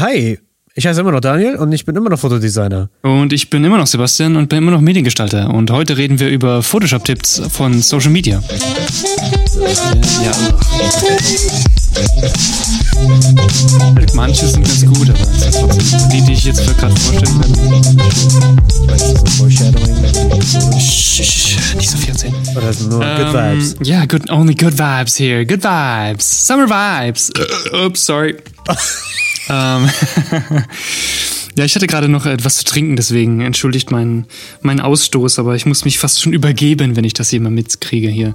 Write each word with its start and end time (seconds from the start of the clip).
Hi, 0.00 0.40
ich 0.74 0.86
heiße 0.86 1.00
immer 1.02 1.12
noch 1.12 1.20
Daniel 1.20 1.54
und 1.54 1.70
ich 1.72 1.84
bin 1.84 1.94
immer 1.94 2.10
noch 2.10 2.18
Fotodesigner. 2.18 2.88
Und 3.02 3.32
ich 3.32 3.48
bin 3.48 3.62
immer 3.62 3.78
noch 3.78 3.86
Sebastian 3.86 4.34
und 4.34 4.48
bin 4.48 4.58
immer 4.58 4.72
noch 4.72 4.80
Mediengestalter. 4.80 5.54
Und 5.54 5.70
heute 5.70 5.96
reden 5.96 6.18
wir 6.18 6.30
über 6.30 6.62
Photoshop-Tipps 6.64 7.42
von 7.48 7.80
Social 7.80 8.10
Media. 8.10 8.42
Ja. 10.24 10.32
Manche 14.14 14.48
sind 14.48 14.66
ganz 14.66 14.84
gut, 14.84 15.10
aber 15.10 15.20
es 15.20 15.46
ist 15.46 15.60
trotzdem 15.60 16.08
die, 16.10 16.22
die 16.22 16.32
ich 16.32 16.44
jetzt 16.44 16.66
gerade 16.78 16.96
vorstellen 16.96 17.38
werde. 17.38 17.52
Ich 18.68 18.90
weiß, 18.90 19.00
das 19.00 19.12
ist 19.12 19.20
ein 19.20 19.26
Foreshadowing. 19.28 20.74
Nicht 20.74 21.90
so 21.90 21.96
viel 21.98 22.08
erzählen. 22.08 22.34
Oder 22.56 22.72
sind 22.72 22.90
nur 22.90 22.98
Good 22.98 23.34
Ähm, 23.34 23.60
Vibes? 23.60 23.76
Ja, 23.82 24.06
good, 24.06 24.28
only 24.30 24.54
good 24.56 24.76
vibes 24.76 25.20
here. 25.20 25.46
Good 25.46 25.62
vibes. 25.62 26.46
Summer 26.48 26.68
vibes. 26.68 27.30
Oops, 27.72 28.04
sorry. 28.04 28.36
ähm, 29.48 29.88
ja, 31.56 31.64
ich 31.64 31.74
hatte 31.74 31.86
gerade 31.86 32.08
noch 32.08 32.26
etwas 32.26 32.56
zu 32.56 32.64
trinken, 32.64 32.96
deswegen 32.96 33.40
entschuldigt 33.40 33.90
meinen 33.90 34.26
meinen 34.62 34.80
Ausstoß, 34.80 35.38
aber 35.38 35.54
ich 35.56 35.66
muss 35.66 35.84
mich 35.84 35.98
fast 35.98 36.22
schon 36.22 36.32
übergeben, 36.32 36.96
wenn 36.96 37.04
ich 37.04 37.14
das 37.14 37.30
hier 37.30 37.40
mal 37.40 37.50
mitkriege 37.50 38.08
hier. 38.08 38.34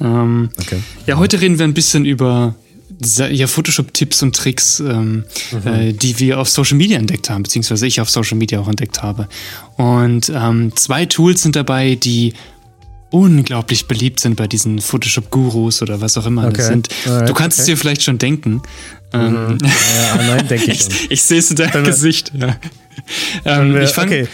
Ähm, 0.00 0.50
Okay. 0.58 0.78
Ja, 1.06 1.16
heute 1.16 1.40
reden 1.40 1.58
wir 1.58 1.64
ein 1.64 1.74
bisschen 1.74 2.04
über 2.04 2.54
ja, 3.00 3.46
Photoshop-Tipps 3.46 4.22
und 4.22 4.34
Tricks, 4.34 4.80
ähm, 4.80 5.24
äh, 5.64 5.92
die 5.92 6.18
wir 6.18 6.40
auf 6.40 6.48
Social 6.48 6.76
Media 6.76 6.98
entdeckt 6.98 7.30
haben, 7.30 7.42
beziehungsweise 7.44 7.86
ich 7.86 8.00
auf 8.00 8.10
Social 8.10 8.36
Media 8.36 8.58
auch 8.60 8.68
entdeckt 8.68 9.02
habe. 9.02 9.28
Und 9.76 10.32
ähm, 10.34 10.72
zwei 10.74 11.06
Tools 11.06 11.42
sind 11.42 11.54
dabei, 11.54 11.94
die 11.94 12.34
unglaublich 13.10 13.86
beliebt 13.88 14.20
sind 14.20 14.36
bei 14.36 14.46
diesen 14.46 14.80
Photoshop-Gurus 14.80 15.82
oder 15.82 16.00
was 16.00 16.16
auch 16.18 16.26
immer 16.26 16.44
Okay. 16.46 16.56
das 16.58 16.66
sind. 16.66 16.88
Alright, 17.06 17.28
du 17.28 17.34
kannst 17.34 17.58
es 17.58 17.64
okay. 17.64 17.72
dir 17.72 17.76
vielleicht 17.78 18.02
schon 18.02 18.18
denken. 18.18 18.62
Ähm, 19.12 19.58
Ja, 19.62 20.16
nein, 20.16 20.48
denke 20.48 20.70
ich 20.72 20.80
ich, 20.88 20.94
schon. 20.96 21.06
ich 21.10 21.22
sehe 21.22 21.38
es 21.38 21.50
in 21.50 21.56
deinem 21.56 21.72
wir- 21.72 21.82
Gesicht. 21.82 22.32
Ja. 22.38 22.56
Ähm, 23.44 23.74
wir- 23.74 23.82
ich 23.82 23.90
fang, 23.90 24.06
okay, 24.08 24.28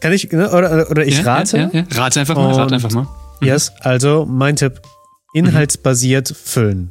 kann 0.00 0.12
ich, 0.12 0.30
ne, 0.32 0.50
oder, 0.50 0.90
oder 0.90 1.04
ich 1.06 1.18
ja, 1.18 1.22
rate? 1.24 1.56
Ja, 1.58 1.70
ja, 1.72 1.80
ja. 1.90 2.00
Rate 2.00 2.20
einfach 2.20 2.34
mal, 2.36 2.54
rate 2.54 2.74
einfach 2.74 2.90
mal. 2.92 3.06
Yes, 3.42 3.72
also 3.80 4.24
mein 4.26 4.56
Tipp, 4.56 4.80
inhaltsbasiert 5.34 6.34
füllen. 6.42 6.90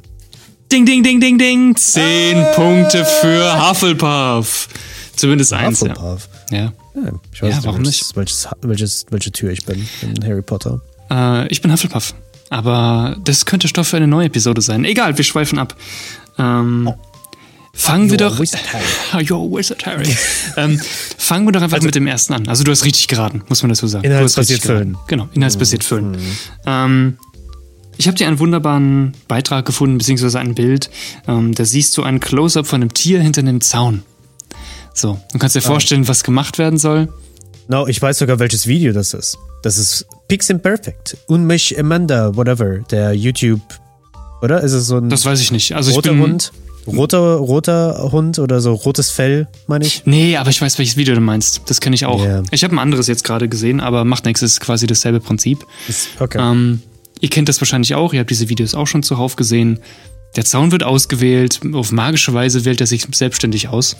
Ding, 0.70 0.86
ding, 0.86 1.02
ding, 1.02 1.20
ding, 1.20 1.36
ding. 1.38 1.74
Zehn 1.76 2.44
Punkte 2.54 3.04
für 3.04 3.68
Hufflepuff. 3.68 4.68
Zumindest 5.16 5.52
eins, 5.52 5.80
ja. 5.80 5.88
Hufflepuff. 5.88 6.28
ja. 6.52 6.72
Ja, 6.92 7.12
ich 7.32 7.40
weiß 7.42 7.50
Ja, 7.50 7.56
nicht, 7.56 7.66
warum 7.66 7.84
welches, 7.84 8.16
Welches, 8.16 8.48
welches, 8.62 9.06
welche 9.10 9.30
Tür 9.32 9.50
ich 9.52 9.64
bin 9.64 9.86
in 10.02 10.24
Harry 10.24 10.42
Potter. 10.42 10.80
Äh, 11.10 11.48
ich 11.48 11.60
bin 11.60 11.72
Hufflepuff. 11.72 12.14
Aber 12.50 13.16
das 13.24 13.46
könnte 13.46 13.68
Stoff 13.68 13.88
für 13.88 13.96
eine 13.96 14.08
neue 14.08 14.26
Episode 14.26 14.60
sein. 14.60 14.84
Egal, 14.84 15.16
wir 15.16 15.24
schweifen 15.24 15.58
ab. 15.58 15.76
Ähm, 16.38 16.92
fangen 17.72 18.10
wir 18.10 18.18
You're 18.18 18.26
a 18.26 18.28
doch. 18.30 18.40
wizard, 18.40 18.62
Harry. 18.72 19.24
You're 19.24 19.46
a 19.46 19.56
wizard, 19.56 19.86
Harry. 19.86 20.16
ähm, 20.56 20.80
fangen 21.16 21.46
wir 21.46 21.52
doch 21.52 21.62
einfach 21.62 21.80
mit 21.80 21.94
dem 21.94 22.08
ersten 22.08 22.34
an. 22.34 22.48
Also 22.48 22.64
du 22.64 22.72
hast 22.72 22.84
richtig 22.84 23.06
geraten, 23.06 23.42
muss 23.48 23.62
man 23.62 23.70
dazu 23.70 23.86
sagen. 23.86 24.04
Inhaltsbasiert 24.04 24.62
füllen. 24.62 24.96
Genau, 25.06 25.28
inhaltsbasiert 25.32 25.84
füllen. 25.84 26.16
Ähm, 26.66 27.18
ich 27.96 28.08
habe 28.08 28.16
dir 28.16 28.26
einen 28.26 28.38
wunderbaren 28.38 29.12
Beitrag 29.28 29.66
gefunden, 29.66 29.98
beziehungsweise 29.98 30.40
ein 30.40 30.54
Bild. 30.54 30.90
Ähm, 31.28 31.54
da 31.54 31.64
siehst 31.64 31.96
du 31.96 32.02
ein 32.02 32.18
Close-up 32.18 32.66
von 32.66 32.80
einem 32.80 32.94
Tier 32.94 33.20
hinter 33.20 33.42
einem 33.42 33.60
Zaun. 33.60 34.02
So, 34.94 35.20
du 35.32 35.38
kannst 35.38 35.54
dir 35.54 35.60
vorstellen, 35.60 36.08
was 36.08 36.24
gemacht 36.24 36.58
werden 36.58 36.78
soll. 36.78 37.12
No, 37.68 37.86
ich 37.86 38.02
weiß 38.02 38.18
sogar, 38.18 38.38
welches 38.40 38.66
Video 38.66 38.92
das 38.92 39.14
ist. 39.14 39.38
Das 39.62 39.78
ist 39.78 40.06
Piximperfect. 40.30 41.16
Unmich 41.26 41.78
Amanda, 41.78 42.34
whatever, 42.36 42.78
der 42.90 43.12
YouTube, 43.12 43.60
oder? 44.42 44.62
Ist 44.62 44.72
es 44.72 44.86
so 44.86 44.96
ein 44.96 45.08
Das 45.08 45.24
weiß 45.24 45.40
ich 45.40 45.52
nicht. 45.52 45.74
Also 45.74 45.90
ich 45.90 45.96
roter 45.96 46.12
bin, 46.12 46.22
Hund? 46.22 46.52
Roter, 46.86 47.34
roter 47.34 48.08
Hund 48.10 48.38
oder 48.38 48.60
so 48.60 48.72
rotes 48.72 49.10
Fell, 49.10 49.48
meine 49.66 49.84
ich? 49.84 50.02
Nee, 50.06 50.36
aber 50.36 50.50
ich 50.50 50.60
weiß, 50.62 50.78
welches 50.78 50.96
Video 50.96 51.14
du 51.14 51.20
meinst. 51.20 51.62
Das 51.66 51.80
kenne 51.80 51.94
ich 51.94 52.06
auch. 52.06 52.24
Ja. 52.24 52.42
Ich 52.50 52.64
habe 52.64 52.74
ein 52.74 52.78
anderes 52.78 53.06
jetzt 53.06 53.22
gerade 53.24 53.48
gesehen, 53.48 53.80
aber 53.80 54.04
macht 54.04 54.24
nichts, 54.24 54.40
ist 54.42 54.60
quasi 54.60 54.86
dasselbe 54.86 55.20
Prinzip. 55.20 55.66
Ist, 55.88 56.08
okay. 56.18 56.38
Ähm, 56.40 56.82
ihr 57.20 57.28
kennt 57.28 57.48
das 57.48 57.60
wahrscheinlich 57.60 57.94
auch, 57.94 58.14
ihr 58.14 58.20
habt 58.20 58.30
diese 58.30 58.48
Videos 58.48 58.74
auch 58.74 58.86
schon 58.86 59.02
zuhauf 59.02 59.36
gesehen. 59.36 59.80
Der 60.36 60.44
Zaun 60.44 60.72
wird 60.72 60.84
ausgewählt, 60.84 61.60
auf 61.72 61.92
magische 61.92 62.32
Weise 62.32 62.64
wählt 62.64 62.80
er 62.80 62.86
sich 62.86 63.06
selbstständig 63.12 63.68
aus. 63.68 63.96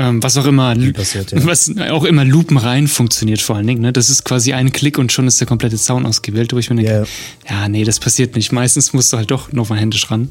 Ähm, 0.00 0.22
was 0.22 0.38
auch 0.38 0.46
immer, 0.46 0.74
passiert, 0.94 1.32
ja. 1.32 1.44
was 1.44 1.70
auch 1.90 2.04
immer 2.04 2.24
lupenrein 2.24 2.88
funktioniert 2.88 3.42
vor 3.42 3.56
allen 3.56 3.66
Dingen. 3.66 3.82
Ne? 3.82 3.92
Das 3.92 4.08
ist 4.08 4.24
quasi 4.24 4.54
ein 4.54 4.72
Klick 4.72 4.96
und 4.96 5.12
schon 5.12 5.26
ist 5.26 5.40
der 5.40 5.46
komplette 5.46 5.76
Zaun 5.76 6.06
ausgewählt, 6.06 6.54
wo 6.54 6.58
ich 6.58 6.70
mir 6.70 6.76
denke, 6.76 7.06
ja, 7.46 7.68
nee, 7.68 7.84
das 7.84 8.00
passiert 8.00 8.34
nicht. 8.34 8.50
Meistens 8.50 8.94
musst 8.94 9.12
du 9.12 9.18
halt 9.18 9.30
doch 9.30 9.52
nochmal 9.52 9.78
händisch 9.78 10.10
ran. 10.10 10.30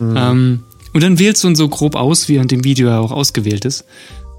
Mhm. 0.00 0.16
Ähm, 0.16 0.62
und 0.92 1.02
dann 1.04 1.20
wählst 1.20 1.44
du 1.44 1.48
ihn 1.48 1.54
so 1.54 1.68
grob 1.68 1.94
aus, 1.94 2.28
wie 2.28 2.34
er 2.34 2.42
in 2.42 2.48
dem 2.48 2.64
Video 2.64 2.88
ja 2.88 2.98
auch 2.98 3.12
ausgewählt 3.12 3.64
ist. 3.64 3.84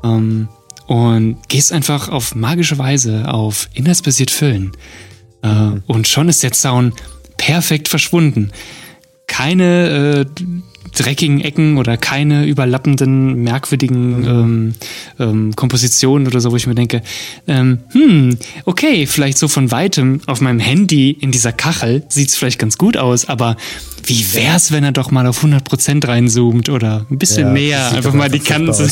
Ähm, 0.04 0.50
und 0.88 1.38
gehst 1.48 1.72
einfach 1.72 2.10
auf 2.10 2.36
magische 2.36 2.78
Weise 2.78 3.32
auf 3.34 3.70
inhaltsbasiert 3.74 4.32
füllen. 4.32 4.74
Äh, 5.44 5.48
Mhm. 5.48 5.84
Und 5.88 6.08
schon 6.10 6.28
ist 6.28 6.44
der 6.44 6.52
Zaun 6.52 6.94
perfekt 7.38 7.88
verschwunden. 7.88 8.52
Keine 9.28 10.26
äh, 10.38 10.44
dreckigen 10.98 11.42
Ecken 11.42 11.78
oder 11.78 11.98
keine 11.98 12.46
überlappenden, 12.46 13.44
merkwürdigen 13.44 14.24
ähm, 14.26 14.74
ähm, 15.20 15.56
Kompositionen 15.56 16.28
oder 16.28 16.42
so, 16.42 16.52
wo 16.52 16.56
ich 16.56 16.68
mir 16.68 16.76
denke, 16.76 17.02
ähm, 17.48 17.80
hm, 17.92 18.38
okay, 18.66 19.06
vielleicht 19.06 19.38
so 19.38 19.48
von 19.48 19.72
weitem 19.72 20.22
auf 20.26 20.42
meinem 20.42 20.60
Handy 20.60 21.12
in 21.12 21.32
dieser 21.32 21.52
Kachel 21.52 22.04
sieht's 22.10 22.36
vielleicht 22.36 22.60
ganz 22.60 22.78
gut 22.78 22.98
aus, 22.98 23.26
aber 23.26 23.58
wie 24.06 24.26
wär's, 24.34 24.72
wenn 24.72 24.84
er 24.84 24.92
doch 24.92 25.12
mal 25.12 25.28
auf 25.28 25.44
100% 25.44 26.08
reinzoomt 26.08 26.70
oder 26.70 27.06
ein 27.10 27.18
bisschen 27.18 27.48
Ja, 27.48 27.54
mehr, 27.54 27.88
sieht 27.90 27.98
einfach 27.98 28.14
mal 28.14 28.30
die 28.30 28.40
Kanten. 28.40 28.68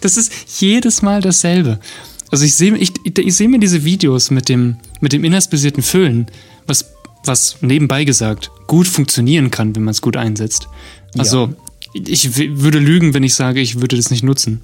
Das 0.00 0.16
ist 0.16 0.32
jedes 0.60 1.02
Mal 1.02 1.20
dasselbe. 1.20 1.78
Also 2.30 2.44
ich 2.44 2.54
sehe 2.54 2.74
ich, 2.76 2.92
ich 3.04 3.34
sehe 3.34 3.48
mir 3.48 3.58
diese 3.58 3.84
Videos 3.84 4.30
mit 4.30 4.48
dem, 4.48 4.76
mit 5.00 5.12
dem 5.12 5.24
inhaltsbasierten 5.24 5.82
Füllen, 5.82 6.26
was, 6.66 6.86
was 7.24 7.56
nebenbei 7.60 8.04
gesagt 8.04 8.50
gut 8.66 8.86
funktionieren 8.86 9.50
kann, 9.50 9.74
wenn 9.76 9.84
man 9.84 9.92
es 9.92 10.00
gut 10.02 10.16
einsetzt. 10.16 10.68
Also 11.18 11.52
ich 11.92 12.36
w- 12.38 12.50
würde 12.62 12.78
lügen, 12.78 13.14
wenn 13.14 13.22
ich 13.24 13.34
sage, 13.34 13.60
ich 13.60 13.80
würde 13.80 13.96
das 13.96 14.10
nicht 14.10 14.22
nutzen. 14.22 14.60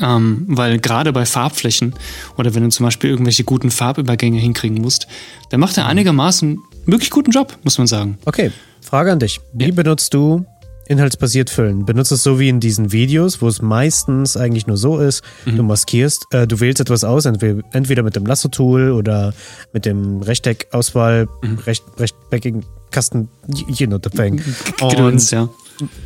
Ähm, 0.00 0.44
weil 0.48 0.78
gerade 0.78 1.12
bei 1.12 1.26
Farbflächen 1.26 1.92
oder 2.36 2.54
wenn 2.54 2.62
du 2.62 2.68
zum 2.70 2.84
Beispiel 2.84 3.10
irgendwelche 3.10 3.42
guten 3.44 3.70
Farbübergänge 3.72 4.38
hinkriegen 4.38 4.80
musst, 4.80 5.08
dann 5.50 5.58
macht 5.58 5.76
er 5.76 5.86
einigermaßen 5.86 6.58
wirklich 6.86 7.10
guten 7.10 7.32
Job, 7.32 7.58
muss 7.64 7.78
man 7.78 7.88
sagen. 7.88 8.16
Okay, 8.24 8.52
Frage 8.80 9.10
an 9.10 9.18
dich. 9.18 9.40
Wie 9.52 9.66
Ja. 9.66 9.74
benutzt 9.74 10.14
du 10.14 10.46
inhaltsbasiert 10.88 11.50
füllen? 11.50 11.84
Benutzt 11.84 12.10
es 12.12 12.22
so 12.22 12.38
wie 12.40 12.48
in 12.48 12.60
diesen 12.60 12.92
Videos, 12.92 13.40
wo 13.42 13.48
es 13.48 13.60
meistens 13.62 14.36
eigentlich 14.36 14.66
nur 14.66 14.76
so 14.76 14.98
ist, 14.98 15.22
Mhm. 15.46 15.56
du 15.56 15.62
maskierst, 15.62 16.26
äh, 16.32 16.46
du 16.46 16.58
wählst 16.60 16.80
etwas 16.80 17.04
aus, 17.04 17.24
entweder, 17.26 17.62
entweder 17.72 18.02
mit 18.02 18.16
dem 18.16 18.26
Lasso-Tool 18.26 18.92
oder 18.92 19.32
mit 19.72 19.84
dem 19.86 20.22
Rechteck-Auswahl, 20.22 21.28
Mhm. 21.42 21.58
recht, 21.66 21.84
rechteckigen 21.98 22.64
Kasten, 22.90 23.28
you 23.68 23.86
know 23.86 23.98
the 24.02 24.10
thing. 24.10 24.40
Gedöns, 24.80 25.30
ja. 25.30 25.48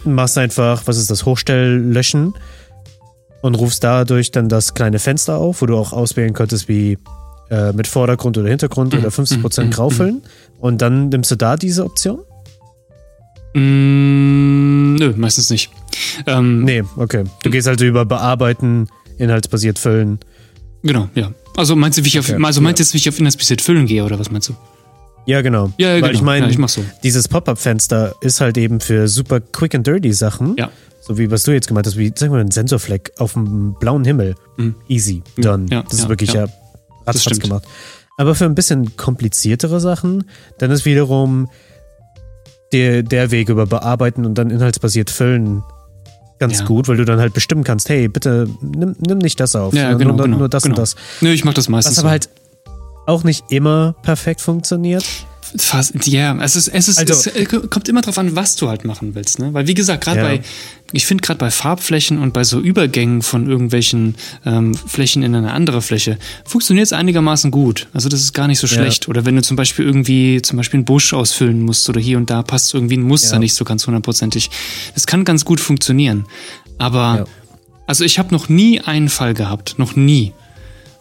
Und 0.05 0.15
machst 0.15 0.37
einfach, 0.37 0.83
was 0.87 0.99
ist 0.99 1.11
das, 1.11 1.25
Hochstell 1.25 1.77
löschen 1.79 2.35
und 3.41 3.55
rufst 3.55 3.83
dadurch 3.85 4.31
dann 4.33 4.49
das 4.49 4.75
kleine 4.75 4.99
Fenster 4.99 5.39
auf, 5.39 5.63
wo 5.63 5.67
du 5.67 5.77
auch 5.77 5.93
auswählen 5.93 6.33
könntest, 6.35 6.69
wie 6.69 6.99
äh, 7.51 7.73
mit 7.75 7.87
Vordergrund 7.87 8.39
oder 8.39 8.49
Hintergrund 8.49 8.95
Mhm. 8.95 9.01
oder 9.01 9.11
50% 9.11 9.71
Graufüllen. 9.75 10.23
Und 10.59 10.81
dann 10.81 11.11
nimmst 11.11 11.31
du 11.31 11.37
da 11.37 11.57
diese 11.57 11.85
Option? 11.85 12.21
Mm, 13.55 14.95
nö, 14.97 15.15
meistens 15.17 15.51
nicht. 15.51 15.71
Ähm, 16.27 16.65
Nee, 16.65 16.83
okay. 16.97 17.25
Du 17.43 17.51
gehst 17.51 17.69
also 17.69 17.85
über 17.85 18.05
Bearbeiten, 18.05 18.89
inhaltsbasiert 19.19 19.79
füllen. 19.79 20.19
Genau, 20.83 21.09
ja. 21.15 21.33
Also 21.57 21.77
meinst 21.77 21.99
du, 21.99 22.05
wie 22.05 22.09
ich 22.09 22.19
auf, 22.19 22.29
Okay, 22.29 22.43
also 22.45 22.61
meinst 22.61 22.79
du 22.79 22.83
ja. 22.83 22.85
jetzt, 22.87 22.95
wie 22.95 22.99
ich 22.99 23.09
auf 23.09 23.19
inhaltsbasiert 23.19 23.61
füllen 23.61 23.87
gehe, 23.87 24.05
oder 24.05 24.19
was 24.19 24.31
meinst 24.31 24.49
du? 24.49 24.55
Ja, 25.27 25.41
genau. 25.43 25.73
Ja, 25.79 25.89
ja, 25.89 25.95
Weil 25.95 26.01
genau. 26.01 26.13
ich 26.15 26.23
meine, 26.23 26.47
Ja, 26.47 26.53
ich 26.65 26.71
so. 26.71 26.85
dieses 27.05 27.29
Pop-Up-Fenster 27.29 28.15
ist 28.23 28.41
halt 28.41 28.57
eben 28.59 28.81
für 28.81 29.07
super 29.07 29.41
quick 29.41 29.75
and 29.75 29.87
dirty 29.87 30.13
Sachen. 30.13 30.57
Ja. 30.57 30.71
So 31.01 31.19
wie 31.19 31.31
was 31.31 31.43
du 31.45 31.53
jetzt 31.53 31.69
gemeint 31.69 31.87
hast, 31.87 31.97
wie, 31.97 32.13
sag 32.15 32.31
mal, 32.31 32.41
ein 32.41 32.51
Sensorfleck 32.51 33.13
auf 33.19 33.35
dem 33.35 33.75
blauen 33.79 34.05
Himmel. 34.05 34.35
Easy, 34.89 35.23
done. 35.37 35.65
Mhm. 35.65 35.69
Ja, 35.69 35.83
das 35.83 35.95
ist 36.01 36.09
wirklich 36.09 36.33
ja. 36.33 36.45
ja, 36.47 36.53
ratzfatz 37.07 37.39
gemacht. 37.39 37.65
Aber 38.17 38.35
für 38.35 38.45
ein 38.45 38.55
bisschen 38.55 38.97
kompliziertere 38.97 39.81
Sachen, 39.81 40.25
dann 40.59 40.71
ist 40.71 40.85
wiederum 40.85 41.49
der, 42.73 43.03
der 43.03 43.31
Weg 43.31 43.49
über 43.49 43.67
Bearbeiten 43.67 44.25
und 44.25 44.35
dann 44.37 44.51
inhaltsbasiert 44.51 45.11
füllen 45.11 45.63
ganz 46.39 46.59
Ja. 46.61 46.65
gut, 46.67 46.89
weil 46.89 46.97
du 46.97 47.05
dann 47.05 47.21
halt 47.21 47.35
bestimmen 47.35 47.63
kannst, 47.63 47.89
hey, 47.89 48.09
bitte 48.09 48.49
nimm, 48.61 48.97
nimm 48.99 49.19
nicht 49.19 49.39
das 49.39 49.55
auf, 49.55 49.75
Ja, 49.75 49.93
genau, 49.95 50.15
nur, 50.15 50.25
genau, 50.25 50.39
nur 50.39 50.49
das 50.49 50.65
genau. 50.65 50.73
und 50.73 50.79
das. 50.79 50.97
Nö, 51.21 51.31
ich 51.31 51.45
mach 51.45 51.55
das 51.55 51.69
meistens 51.69 51.97
Was 51.97 51.99
aber 52.01 52.09
so. 52.09 52.11
halt 52.11 52.29
auch 53.07 53.23
nicht 53.25 53.45
immer 53.51 53.95
perfekt 54.03 54.41
funktioniert. 54.41 55.05
Fast, 55.57 56.07
ja, 56.07 56.37
es 56.43 56.57
ist, 56.57 56.69
es 56.69 56.89
ist, 56.89 56.99
Also- 56.99 57.13
es 57.13 57.27
äh, 57.27 57.45
kommt 57.45 57.89
immer 57.89 58.01
drauf 58.01 58.17
an, 58.19 58.35
was 58.37 58.57
du 58.57 58.69
halt 58.69 58.85
machen 58.85 59.15
willst, 59.15 59.39
ne? 59.39 59.53
Weil 59.53 59.67
wie 59.67 59.75
gesagt, 59.75 60.03
gerade 60.05 60.21
Ja. 60.21 60.25
bei, 60.27 60.41
ich 60.93 61.05
finde 61.07 61.23
gerade 61.23 61.39
bei 61.39 61.51
Farbflächen 61.51 62.19
und 62.19 62.33
bei 62.33 62.43
so 62.45 62.59
Übergängen 62.59 63.23
von 63.23 63.49
irgendwelchen 63.49 64.15
ähm, 64.47 64.75
Flächen 64.75 65.23
in 65.23 65.35
eine 65.35 65.53
andere 65.53 65.83
Fläche 65.83 66.19
funktioniert 66.45 66.87
es 66.87 66.93
einigermaßen 66.93 67.51
gut. 67.51 67.89
Also 67.93 68.09
das 68.09 68.21
ist 68.21 68.33
gar 68.33 68.49
nicht 68.49 68.59
so 68.61 68.67
Ja. 68.67 68.75
schlecht. 68.75 69.09
Oder 69.09 69.25
wenn 69.27 69.37
du 69.37 69.43
zum 69.43 69.57
Beispiel 69.57 69.85
irgendwie 69.85 70.41
zum 70.43 70.57
Beispiel 70.57 70.79
einen 70.79 70.85
Busch 70.87 71.13
ausfüllen 71.13 71.61
musst 71.63 71.89
oder 71.89 72.01
hier 72.01 72.17
und 72.19 72.31
da 72.31 72.43
passt 72.43 72.73
irgendwie 72.75 72.97
ein 72.97 73.03
Muster 73.03 73.35
Ja. 73.35 73.39
nicht 73.39 73.55
so 73.55 73.65
ganz 73.65 73.87
hundertprozentig. 73.87 74.51
Das 74.95 75.07
kann 75.07 75.25
ganz 75.25 75.45
gut 75.45 75.61
funktionieren. 75.61 76.25
Aber, 76.79 77.17
Ja. 77.19 77.25
also 77.87 78.05
ich 78.05 78.19
habe 78.19 78.33
noch 78.35 78.49
nie 78.49 78.81
einen 78.81 79.09
Fall 79.11 79.35
gehabt, 79.35 79.75
noch 79.79 79.97
nie, 79.97 80.33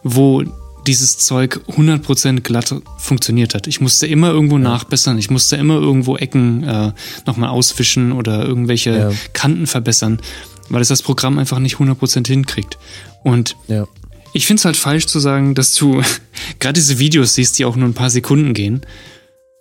wo 0.02 0.42
dieses 0.86 1.18
Zeug 1.18 1.60
100% 1.68 2.40
glatt 2.40 2.74
funktioniert 2.98 3.54
hat. 3.54 3.66
Ich 3.66 3.80
musste 3.80 4.06
immer 4.06 4.30
irgendwo 4.30 4.58
nachbessern, 4.58 5.18
ich 5.18 5.30
musste 5.30 5.56
immer 5.56 5.74
irgendwo 5.74 6.16
Ecken 6.16 6.64
äh, 6.64 6.92
nochmal 7.26 7.50
ausfischen 7.50 8.12
oder 8.12 8.44
irgendwelche 8.44 8.90
Ja. 8.90 9.12
Kanten 9.32 9.66
verbessern, 9.66 10.20
weil 10.68 10.82
es 10.82 10.88
das 10.88 11.02
Programm 11.02 11.38
einfach 11.38 11.58
nicht 11.58 11.76
100% 11.76 12.26
hinkriegt. 12.26 12.78
Und 13.22 13.56
Ja. 13.68 13.86
ich 14.32 14.46
finde 14.46 14.60
es 14.60 14.64
halt 14.64 14.76
falsch 14.76 15.06
zu 15.06 15.20
sagen, 15.20 15.54
dass 15.54 15.74
du 15.74 16.02
gerade 16.58 16.74
diese 16.74 16.98
Videos 16.98 17.34
siehst, 17.34 17.58
die 17.58 17.64
auch 17.64 17.76
nur 17.76 17.88
ein 17.88 17.94
paar 17.94 18.10
Sekunden 18.10 18.52
gehen, 18.54 18.82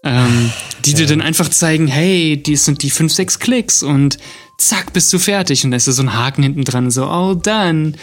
ähm, 0.03 0.51
die 0.85 0.95
dir 0.95 1.05
dann 1.05 1.21
einfach 1.21 1.49
zeigen, 1.49 1.85
hey, 1.87 2.41
die 2.41 2.55
sind 2.55 2.81
die 2.81 2.89
5, 2.89 3.13
6 3.13 3.37
Klicks 3.39 3.83
und 3.83 4.17
zack, 4.57 4.93
bist 4.93 5.13
du 5.13 5.19
fertig. 5.19 5.63
Und 5.63 5.71
da 5.71 5.77
ist 5.77 5.85
so 5.85 6.01
ein 6.01 6.15
Haken 6.15 6.41
hinten 6.41 6.63
dran, 6.63 6.89
so, 6.89 7.05
all 7.05 7.35
done. 7.35 7.93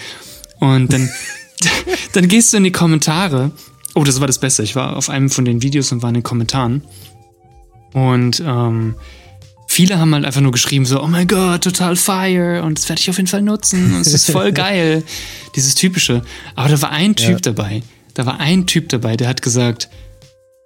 Und 0.61 0.93
dann, 0.93 1.09
dann 2.13 2.29
gehst 2.29 2.53
du 2.53 2.57
in 2.59 2.65
die 2.65 2.73
Kommentare. 2.73 3.51
Oh, 3.95 4.05
das 4.05 4.21
war 4.21 4.27
das 4.27 4.39
Beste. 4.39 4.63
Ich 4.63 4.77
war 4.77 4.97
auf 4.97 5.11
einem 5.11 5.31
von 5.31 5.45
den 5.45 5.63
Videos 5.63 5.93
und 5.93 6.03
war 6.03 6.11
in 6.11 6.15
den 6.15 6.23
Kommentaren. 6.23 6.83
Und 7.93 8.41
ähm, 8.47 8.95
viele 9.67 9.99
haben 9.99 10.15
halt 10.15 10.25
einfach 10.25 10.41
nur 10.41 10.53
geschrieben, 10.53 10.85
so, 10.87 11.03
oh 11.03 11.07
mein 11.09 11.27
Gott, 11.27 11.65
total 11.65 11.97
fire 11.97 12.63
und 12.63 12.79
das 12.79 12.89
werde 12.89 13.01
ich 13.01 13.11
auf 13.11 13.17
jeden 13.17 13.29
Fall 13.29 13.43
nutzen 13.43 13.95
und 13.95 14.01
es 14.03 14.13
ist 14.13 14.31
voll 14.31 14.53
geil. 14.67 15.03
Dieses 15.57 15.75
typische. 15.75 16.23
Aber 16.55 16.69
da 16.69 16.81
war 16.83 16.91
ein 16.91 17.17
Typ 17.17 17.29
Ja. 17.31 17.39
dabei. 17.41 17.83
Da 18.15 18.27
war 18.27 18.41
ein 18.41 18.67
Typ 18.67 18.89
dabei, 18.89 19.17
der 19.17 19.29
hat 19.29 19.43
gesagt, 19.43 19.89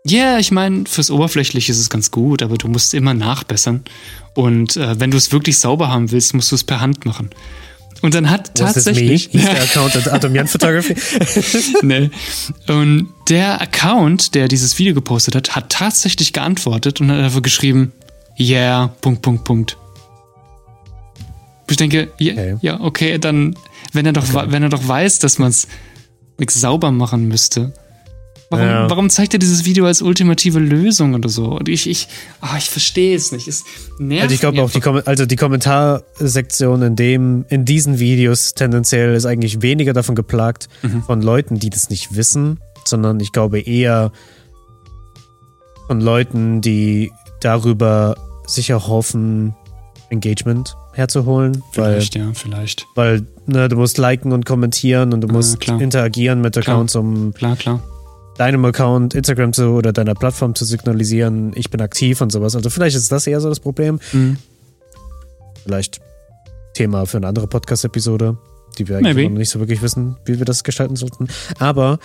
ja, 0.04 0.38
ich 0.38 0.50
meine, 0.50 0.84
fürs 0.86 1.10
Oberflächliche 1.12 1.70
ist 1.70 1.78
es 1.78 1.88
ganz 1.90 2.10
gut, 2.10 2.42
aber 2.42 2.56
du 2.56 2.66
musst 2.66 2.92
immer 2.92 3.14
nachbessern. 3.14 3.84
Und 4.34 4.76
äh, 4.76 4.98
wenn 4.98 5.12
du 5.12 5.16
es 5.16 5.30
wirklich 5.30 5.58
sauber 5.58 5.88
haben 5.88 6.10
willst, 6.10 6.34
musst 6.34 6.50
du 6.50 6.56
es 6.56 6.64
per 6.64 6.80
Hand 6.80 7.04
machen. 7.04 7.30
Und 8.02 8.14
dann 8.14 8.28
hat 8.30 8.50
Was 8.60 8.74
tatsächlich. 8.74 9.28
Hieß 9.30 9.42
der 9.44 9.62
Account 9.62 9.96
at 9.96 10.08
Atomian 10.12 10.46
Photography? 10.48 10.94
nee. 11.82 12.10
Und 12.68 13.08
der 13.28 13.60
Account, 13.60 14.34
der 14.34 14.48
dieses 14.48 14.78
Video 14.78 14.92
gepostet 14.94 15.34
hat, 15.36 15.54
hat 15.54 15.70
tatsächlich 15.70 16.32
geantwortet 16.32 17.00
und 17.00 17.10
hat 17.12 17.18
einfach 17.20 17.42
geschrieben, 17.42 17.92
yeah, 18.38 18.88
Punkt, 19.00 19.22
Punkt, 19.22 19.44
Punkt. 19.44 19.76
Ich 21.70 21.76
denke, 21.76 22.10
ja, 22.18 22.32
Okay. 22.32 22.56
ja, 22.60 22.80
okay, 22.80 23.18
dann, 23.18 23.54
wenn 23.92 24.04
er 24.04 24.12
doch, 24.12 24.34
wa- 24.34 24.46
wenn 24.48 24.62
er 24.62 24.68
doch 24.68 24.86
weiß, 24.86 25.20
dass 25.20 25.38
man 25.38 25.50
es 25.50 25.66
sauber 26.48 26.90
machen 26.90 27.28
müsste, 27.28 27.72
warum, 28.52 28.64
Ja. 28.66 28.88
warum 28.90 29.10
zeigt 29.10 29.32
er 29.34 29.38
dieses 29.40 29.64
Video 29.64 29.86
als 29.86 30.00
ultimative 30.02 30.58
Lösung 30.60 31.14
oder 31.14 31.28
so? 31.28 31.46
Und 31.46 31.68
ich, 31.68 31.88
ich, 31.88 32.06
ah, 32.40 32.56
ich 32.56 32.70
verstehe 32.70 33.16
es 33.16 33.32
nicht. 33.32 33.48
Es 33.48 33.64
nervt 33.98 34.22
Also 34.22 34.34
ich 34.34 34.40
glaube 34.40 34.62
auch 34.62 34.70
die. 34.70 34.80
Kom 34.80 35.00
also 35.04 35.26
die 35.26 35.36
Kommentarsektion 35.36 36.82
in 36.82 36.94
dem, 36.96 37.44
in 37.48 37.64
diesen 37.64 37.98
Videos 37.98 38.54
tendenziell 38.54 39.14
ist 39.14 39.26
eigentlich 39.26 39.62
weniger 39.62 39.92
davon 39.92 40.14
geplagt 40.14 40.68
Mhm. 40.82 41.02
von 41.02 41.22
Leuten, 41.22 41.58
die 41.58 41.70
das 41.70 41.90
nicht 41.90 42.14
wissen, 42.14 42.60
sondern 42.84 43.18
ich 43.20 43.32
glaube 43.32 43.58
eher 43.60 44.12
von 45.88 46.00
Leuten, 46.00 46.60
die 46.60 47.10
darüber 47.40 48.14
sicher 48.46 48.86
hoffen, 48.86 49.54
Engagement 50.10 50.76
herzuholen, 50.94 51.62
weil, 51.74 51.92
Vielleicht, 51.94 52.14
ja, 52.16 52.30
vielleicht. 52.34 52.86
weil 52.94 53.26
ne, 53.46 53.68
du 53.68 53.76
musst 53.76 53.96
liken 53.98 54.32
und 54.32 54.44
kommentieren 54.44 55.12
und 55.14 55.22
du 55.22 55.28
musst 55.28 55.58
klar. 55.60 55.80
interagieren 55.80 56.40
mit 56.42 56.52
Klar. 56.52 56.62
Accounts, 56.76 56.94
um 56.96 57.32
Klar, 57.32 57.56
klar. 57.56 57.80
Deinem 58.38 58.64
Account, 58.64 59.14
Instagram 59.14 59.52
zu 59.52 59.70
oder 59.70 59.92
deiner 59.92 60.14
Plattform 60.14 60.54
zu 60.54 60.64
signalisieren, 60.64 61.52
ich 61.54 61.70
bin 61.70 61.80
aktiv 61.80 62.20
und 62.20 62.30
sowas. 62.30 62.56
Also 62.56 62.70
vielleicht 62.70 62.96
ist 62.96 63.12
das 63.12 63.26
eher 63.26 63.40
so 63.40 63.48
das 63.48 63.60
Problem. 63.60 64.00
Mhm. 64.12 64.38
Vielleicht 65.64 66.00
Thema 66.74 67.06
für 67.06 67.18
eine 67.18 67.28
andere 67.28 67.46
Podcast-Episode, 67.46 68.36
die 68.78 68.88
wir 68.88 68.98
eigentlich 68.98 69.28
noch 69.28 69.38
nicht 69.38 69.50
so 69.50 69.58
wirklich 69.58 69.82
wissen, 69.82 70.16
wie 70.24 70.38
wir 70.38 70.46
das 70.46 70.64
gestalten 70.64 70.96
sollten. 70.96 71.28
Aber 71.58 71.98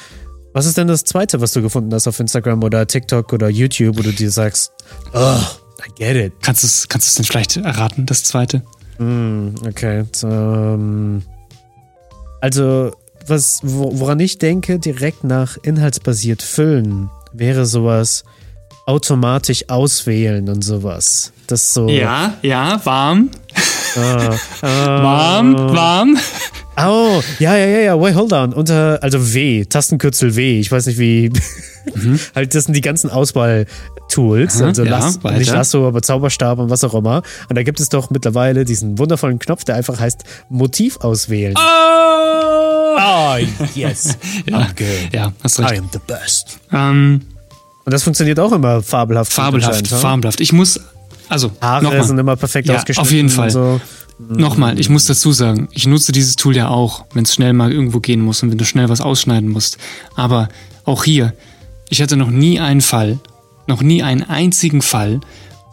was 0.53 0.65
ist 0.65 0.77
denn 0.77 0.87
das 0.87 1.03
Zweite, 1.03 1.39
was 1.39 1.53
du 1.53 1.61
gefunden 1.61 1.93
hast 1.93 2.07
auf 2.07 2.19
Instagram 2.19 2.63
oder 2.63 2.87
TikTok 2.87 3.31
oder 3.33 3.49
YouTube, 3.49 3.97
wo 3.97 4.01
du 4.01 4.11
dir 4.11 4.31
sagst, 4.31 4.71
oh, 5.13 5.39
I 5.79 5.91
get 5.95 6.15
it. 6.15 6.33
Kannst 6.41 6.63
du 6.63 6.67
es 6.67 6.87
kannst 6.87 7.07
du's 7.07 7.15
denn 7.15 7.25
vielleicht 7.25 7.57
erraten, 7.57 8.05
das 8.05 8.23
zweite? 8.23 8.63
Hm, 8.97 9.55
okay. 9.65 10.05
so, 10.11 10.27
Ähm, 10.27 11.21
also, 12.41 12.91
was, 13.27 13.59
wo, 13.63 13.99
woran 13.99 14.19
ich 14.19 14.37
denke, 14.37 14.79
direkt 14.79 15.23
nach 15.23 15.57
inhaltsbasiert 15.61 16.41
füllen, 16.41 17.09
wäre 17.33 17.65
sowas 17.65 18.23
automatisch 18.85 19.69
auswählen 19.69 20.49
und 20.49 20.63
sowas. 20.63 21.33
Das 21.47 21.73
so. 21.73 21.89
Ja, 21.89 22.35
ja, 22.41 22.79
warm. 22.83 23.29
Ah, 23.95 24.35
ah, 24.61 25.03
Warm, 25.03 25.55
warm. 25.75 26.17
Oh, 26.79 27.21
ja, 27.39 27.55
ja, 27.57 27.65
ja, 27.65 27.79
ja, 27.79 27.99
wait, 28.01 28.13
hold 28.15 28.31
on. 28.33 28.53
Unter, 28.53 28.99
also 29.01 29.33
W, 29.33 29.65
Tastenkürzel 29.65 30.35
W. 30.35 30.59
Ich 30.59 30.71
weiß 30.71 30.85
nicht 30.85 30.99
wie. 30.99 31.31
halt, 32.35 32.53
das 32.53 32.65
sind 32.65 32.75
die 32.75 32.81
ganzen 32.81 33.09
Auswahl-Tools. 33.09 34.61
Also 34.61 34.83
ja, 34.83 34.91
Lass, 34.91 35.23
weiter. 35.23 35.37
nicht 35.39 35.51
Lasso, 35.51 35.87
aber 35.87 36.01
Zauberstab 36.01 36.59
und 36.59 36.69
was 36.69 36.83
auch 36.83 36.93
immer. 36.93 37.23
Und 37.49 37.55
da 37.57 37.63
gibt 37.63 37.79
es 37.79 37.89
doch 37.89 38.09
mittlerweile 38.11 38.63
diesen 38.65 38.97
wundervollen 38.99 39.39
Knopf, 39.39 39.63
der 39.63 39.75
einfach 39.75 39.99
heißt 39.99 40.23
Motiv 40.49 40.97
auswählen. 40.97 41.55
Oh! 41.57 42.95
Ah, 42.99 43.37
yes. 43.75 44.17
Ja, 44.45 44.59
I'm 44.59 44.67
good. 44.77 45.13
ja, 45.13 45.33
hast 45.43 45.59
I 45.59 45.63
recht. 45.63 45.79
am 45.81 45.89
the 45.91 45.99
best. 46.07 46.59
Ähm, 46.71 47.21
Und 47.85 47.93
das 47.93 48.03
funktioniert 48.03 48.39
auch 48.39 48.51
immer 48.51 48.81
fabelhaft. 48.81 49.31
fabelhaft, 49.33 49.87
fabelhaft. 49.87 50.41
Ich 50.41 50.51
muss, 50.53 50.79
also, 51.29 51.51
Haare 51.61 52.03
sind 52.03 52.17
immer 52.17 52.35
perfekt 52.35 52.67
Ja, 52.67 52.75
ausgeschnitten. 52.75 53.07
auf 53.07 53.11
jeden 53.11 53.29
Fall. 53.29 53.49
So. 53.49 53.79
Nochmal, 54.19 54.79
ich 54.79 54.89
muss 54.89 55.05
dazu 55.05 55.31
sagen, 55.31 55.67
ich 55.71 55.85
nutze 55.85 56.11
dieses 56.11 56.35
Tool 56.35 56.55
ja 56.55 56.69
auch, 56.69 57.05
wenn 57.13 57.23
es 57.23 57.33
schnell 57.35 57.53
mal 57.53 57.71
irgendwo 57.71 57.99
gehen 57.99 58.21
muss 58.21 58.41
und 58.41 58.49
wenn 58.51 58.57
du 58.57 58.65
schnell 58.65 58.89
was 58.89 58.99
ausschneiden 59.01 59.49
musst. 59.49 59.77
Aber 60.15 60.49
auch 60.85 61.03
hier, 61.03 61.33
ich 61.89 62.01
hatte 62.01 62.17
noch 62.17 62.31
nie 62.31 62.59
einen 62.59 62.81
Fall, 62.81 63.19
noch 63.67 63.81
nie 63.81 64.01
einen 64.01 64.23
einzigen 64.23 64.81
Fall, 64.81 65.19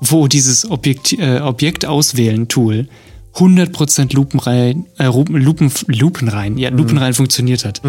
wo 0.01 0.29
dieses 0.29 0.71
Objekt, 0.71 1.13
äh, 1.15 1.41
Objekt 1.41 1.87
auswählen 1.87 2.49
Tool 2.49 2.89
100% 3.37 4.15
lupenrein, 4.15 4.87
äh, 4.99 5.07
Lupen, 5.07 5.37
Lupen, 5.43 5.73
lupenrein, 5.89 6.57
ja, 6.57 6.69
lupenrein 6.71 7.15
funktioniert 7.15 7.65
hat. 7.65 7.81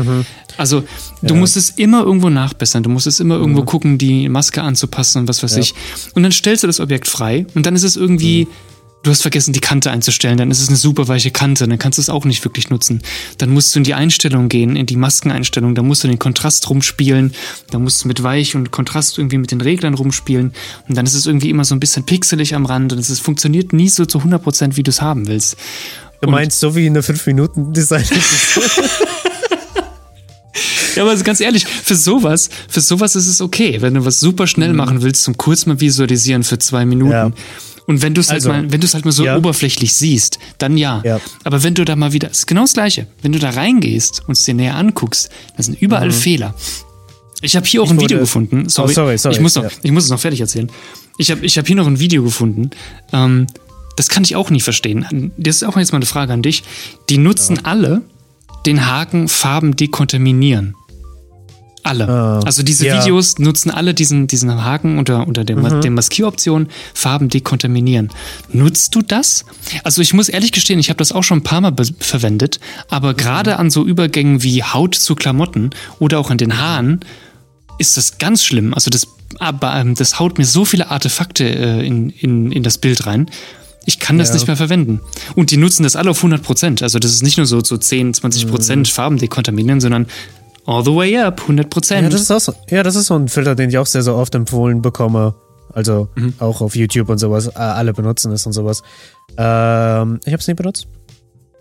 Also, 0.57 0.83
du 1.21 1.35
musst 1.35 1.55
es 1.55 1.69
immer 1.71 2.01
irgendwo 2.03 2.29
nachbessern, 2.29 2.81
du 2.81 2.89
musst 2.89 3.05
es 3.05 3.19
immer 3.19 3.35
irgendwo 3.35 3.63
gucken, 3.63 3.99
die 3.99 4.27
Maske 4.27 4.63
anzupassen 4.63 5.19
und 5.19 5.27
was 5.27 5.43
weiß 5.43 5.53
Ja. 5.55 5.59
ich. 5.59 5.75
Und 6.15 6.23
dann 6.23 6.31
stellst 6.31 6.63
du 6.63 6.67
das 6.67 6.79
Objekt 6.79 7.07
frei 7.07 7.45
und 7.53 7.65
dann 7.67 7.75
ist 7.75 7.83
es 7.83 7.95
irgendwie, 7.95 8.47
du 9.05 9.11
hast 9.11 9.21
vergessen, 9.21 9.53
die 9.53 9.59
Kante 9.59 9.91
einzustellen, 9.91 10.37
dann 10.37 10.51
ist 10.51 10.61
es 10.61 10.67
eine 10.67 10.77
super 10.77 11.07
weiche 11.07 11.31
Kante, 11.31 11.67
dann 11.67 11.77
kannst 11.77 11.97
du 11.97 12.01
es 12.01 12.09
auch 12.09 12.25
nicht 12.25 12.43
wirklich 12.43 12.69
nutzen. 12.69 13.01
Dann 13.37 13.51
musst 13.51 13.73
du 13.73 13.79
in 13.79 13.83
die 13.83 13.93
Einstellung 13.93 14.49
gehen, 14.49 14.75
in 14.75 14.85
die 14.85 14.95
Maskeneinstellung, 14.95 15.75
da 15.75 15.83
musst 15.83 16.03
du 16.03 16.07
den 16.07 16.19
Kontrast 16.19 16.69
rumspielen, 16.69 17.33
da 17.69 17.79
musst 17.79 18.03
du 18.03 18.07
mit 18.07 18.23
Weich 18.23 18.55
und 18.55 18.71
Kontrast 18.71 19.17
irgendwie 19.17 19.37
mit 19.37 19.51
den 19.51 19.61
Reglern 19.61 19.93
rumspielen 19.93 20.53
und 20.89 20.97
dann 20.97 21.05
ist 21.05 21.13
es 21.13 21.25
irgendwie 21.25 21.49
immer 21.49 21.65
so 21.65 21.75
ein 21.75 21.79
bisschen 21.79 22.05
pixelig 22.05 22.55
am 22.55 22.65
Rand 22.65 22.93
und 22.93 22.99
es 22.99 23.19
funktioniert 23.19 23.73
nie 23.73 23.89
so 23.89 24.05
zu 24.05 24.19
100%, 24.19 24.75
wie 24.75 24.83
du 24.83 24.89
es 24.89 25.01
haben 25.01 25.27
willst. 25.27 25.55
Du 26.21 26.29
meinst, 26.29 26.59
so 26.59 26.75
wie 26.75 26.87
eine 26.87 27.01
5-Minuten-Design. 27.01 28.05
Ja, 30.95 31.03
aber 31.03 31.13
ganz 31.17 31.41
ehrlich, 31.41 31.67
für 31.67 31.95
sowas, 31.95 32.49
für 32.69 32.79
sowas 32.79 33.17
ist 33.17 33.27
es 33.27 33.41
okay, 33.41 33.81
wenn 33.81 33.95
du 33.95 34.05
was 34.05 34.21
super 34.21 34.47
schnell 34.47 34.71
machen 34.71 35.01
willst, 35.01 35.23
zum 35.23 35.35
kurz 35.35 35.65
mal 35.65 35.81
visualisieren 35.81 36.45
für 36.45 36.57
zwei 36.57 36.85
Minuten. 36.85 37.09
Mhm. 37.09 37.13
Ja. 37.13 37.31
Und 37.87 38.01
wenn 38.01 38.13
du 38.15 38.21
es 38.21 38.29
Also, 38.29 38.51
halt 38.51 38.63
mal, 38.65 38.71
wenn 38.71 38.81
du 38.81 38.87
es 38.87 38.93
halt 38.95 39.05
mal 39.05 39.11
so 39.11 39.23
ja. 39.25 39.37
oberflächlich 39.37 39.93
siehst, 39.93 40.39
dann 40.57 40.75
ja. 40.77 41.01
Ja. 41.05 41.19
Aber 41.43 41.61
wenn 41.63 41.75
du 41.75 41.85
da 41.85 41.95
mal 41.95 42.13
wieder, 42.13 42.29
ist 42.31 42.47
genau 42.47 42.61
das 42.61 42.73
Gleiche. 42.73 43.07
Wenn 43.21 43.31
du 43.31 43.39
da 43.39 43.51
reingehst 43.51 44.23
und 44.27 44.31
es 44.33 44.43
dir 44.43 44.55
näher 44.55 44.75
anguckst, 44.75 45.29
da 45.55 45.61
sind 45.63 45.79
überall 45.81 46.11
Fehler. 46.11 46.55
Ich 47.41 47.55
habe 47.55 47.65
hier 47.67 47.83
auch 47.83 47.89
ein 47.89 47.95
Mhm. 47.97 48.01
wurde- 48.01 48.05
Video 48.05 48.19
gefunden. 48.19 48.69
Sorry, 48.69 48.91
Oh, 48.91 48.95
sorry, 48.95 49.17
sorry, 49.19 49.35
ich 49.35 49.41
muss 49.41 49.53
noch, 49.55 49.63
ja. 49.65 49.69
ich 49.83 49.91
muss 49.91 50.05
es 50.05 50.09
noch 50.09 50.19
fertig 50.19 50.41
erzählen. 50.41 50.71
Ich 51.17 51.29
habe, 51.31 51.45
ich 51.45 51.57
habe 51.57 51.67
hier 51.67 51.75
noch 51.75 51.85
ein 51.87 51.99
Video 51.99 52.23
gefunden. 52.23 52.71
Ähm, 53.13 53.45
das 53.97 54.09
kann 54.09 54.23
ich 54.23 54.35
auch 54.35 54.49
nicht 54.49 54.63
verstehen. 54.63 55.31
Das 55.37 55.57
ist 55.57 55.63
auch 55.63 55.77
jetzt 55.77 55.91
mal 55.91 55.97
eine 55.99 56.05
Frage 56.07 56.33
an 56.33 56.41
dich. 56.41 56.63
Die 57.09 57.17
nutzen 57.19 57.65
alle 57.65 58.01
den 58.65 58.87
Haken 58.87 59.27
Farben 59.27 59.75
dekontaminieren. 59.75 60.75
Alle. 61.85 62.07
Ah, 62.09 62.39
also 62.45 62.63
diese 62.63 62.87
ja. 62.87 62.99
Videos 62.99 63.37
nutzen 63.37 63.69
alle 63.71 63.93
diesen, 63.93 64.27
diesen 64.27 64.63
Haken 64.63 64.97
unter, 64.97 65.27
unter 65.27 65.43
der, 65.43 65.55
Mhm. 65.55 65.81
der 65.81 65.91
Maskieroption 65.91 66.67
Farben 66.93 67.29
dekontaminieren. 67.29 68.09
Nutzt 68.51 68.95
du 68.95 69.01
das? 69.01 69.45
Also 69.83 70.01
ich 70.01 70.13
muss 70.13 70.27
ehrlich 70.27 70.51
gestehen, 70.51 70.79
ich 70.79 70.89
habe 70.89 70.97
das 70.97 71.11
auch 71.11 71.23
schon 71.23 71.39
ein 71.39 71.43
paar 71.43 71.61
Mal 71.61 71.73
verwendet, 71.99 72.59
aber 72.89 73.11
Mhm. 73.13 73.17
gerade 73.17 73.57
an 73.57 73.69
so 73.69 73.85
Übergängen 73.85 74.41
wie 74.43 74.63
Haut 74.63 74.95
zu 74.95 75.15
Klamotten 75.15 75.69
oder 75.99 76.19
auch 76.19 76.31
an 76.31 76.37
den 76.37 76.57
Haaren 76.59 77.01
ist 77.77 77.97
das 77.97 78.17
ganz 78.17 78.43
schlimm. 78.43 78.73
Also 78.73 78.89
das, 78.89 79.07
aber, 79.39 79.75
ähm, 79.75 79.95
das 79.95 80.17
haut 80.19 80.37
mir 80.37 80.45
so 80.45 80.65
viele 80.65 80.89
Artefakte 80.89 81.43
äh, 81.43 81.85
in, 81.85 82.09
in, 82.09 82.51
in 82.51 82.63
das 82.63 82.77
Bild 82.77 83.05
rein. 83.05 83.29
Ich 83.85 83.99
kann 83.99 84.17
das 84.17 84.29
Ja. 84.29 84.35
nicht 84.35 84.47
mehr 84.47 84.57
verwenden. 84.57 85.01
Und 85.35 85.51
die 85.51 85.57
nutzen 85.57 85.83
das 85.83 85.95
alle 85.95 86.09
auf 86.09 86.17
100 86.23 86.41
Prozent. 86.41 86.81
Also 86.81 86.97
das 86.97 87.11
ist 87.11 87.21
nicht 87.21 87.37
nur 87.37 87.45
so, 87.45 87.63
so 87.63 87.77
10, 87.77 88.15
20 88.15 88.47
Prozent 88.47 88.87
Farben 88.87 89.17
dekontaminieren, 89.19 89.79
sondern 89.81 90.07
all 90.65 90.83
the 90.83 90.93
way 90.93 91.17
up, 91.17 91.41
100 91.41 91.69
Prozent. 91.69 92.03
Ja, 92.03 92.09
das 92.09 92.21
ist 92.21 92.31
auch 92.31 92.39
so, 92.39 92.53
ja, 92.69 92.83
das 92.83 92.95
ist 92.95 93.07
so 93.07 93.15
ein 93.15 93.27
Filter, 93.27 93.55
den 93.55 93.69
ich 93.69 93.77
auch 93.77 93.85
sehr, 93.85 94.03
sehr 94.03 94.15
oft 94.15 94.33
empfohlen 94.35 94.81
bekomme. 94.81 95.35
Also 95.73 96.07
Mhm. 96.15 96.33
auch 96.39 96.61
auf 96.61 96.75
YouTube 96.75 97.09
und 97.09 97.17
sowas. 97.17 97.47
Äh, 97.47 97.59
alle 97.59 97.93
benutzen 97.93 98.31
es 98.31 98.45
und 98.45 98.53
sowas. 98.53 98.81
Ähm, 99.37 100.19
ich 100.25 100.31
habe 100.31 100.39
es 100.39 100.47
nie 100.47 100.53
benutzt. 100.53 100.87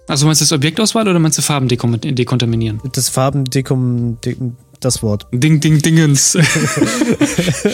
Also 0.06 0.26
meinst 0.26 0.40
du 0.40 0.44
das 0.44 0.52
Objektauswahl 0.52 1.08
oder 1.08 1.18
meinst 1.18 1.38
du 1.38 1.42
Farben 1.42 1.66
dekontaminieren? 1.66 2.80
Das 2.92 3.08
Farbendekom, 3.08 4.18
de, 4.24 4.36
das 4.80 5.02
Wort. 5.02 5.26
Ding, 5.32 5.60
ding, 5.60 5.80
dingens. 5.80 6.36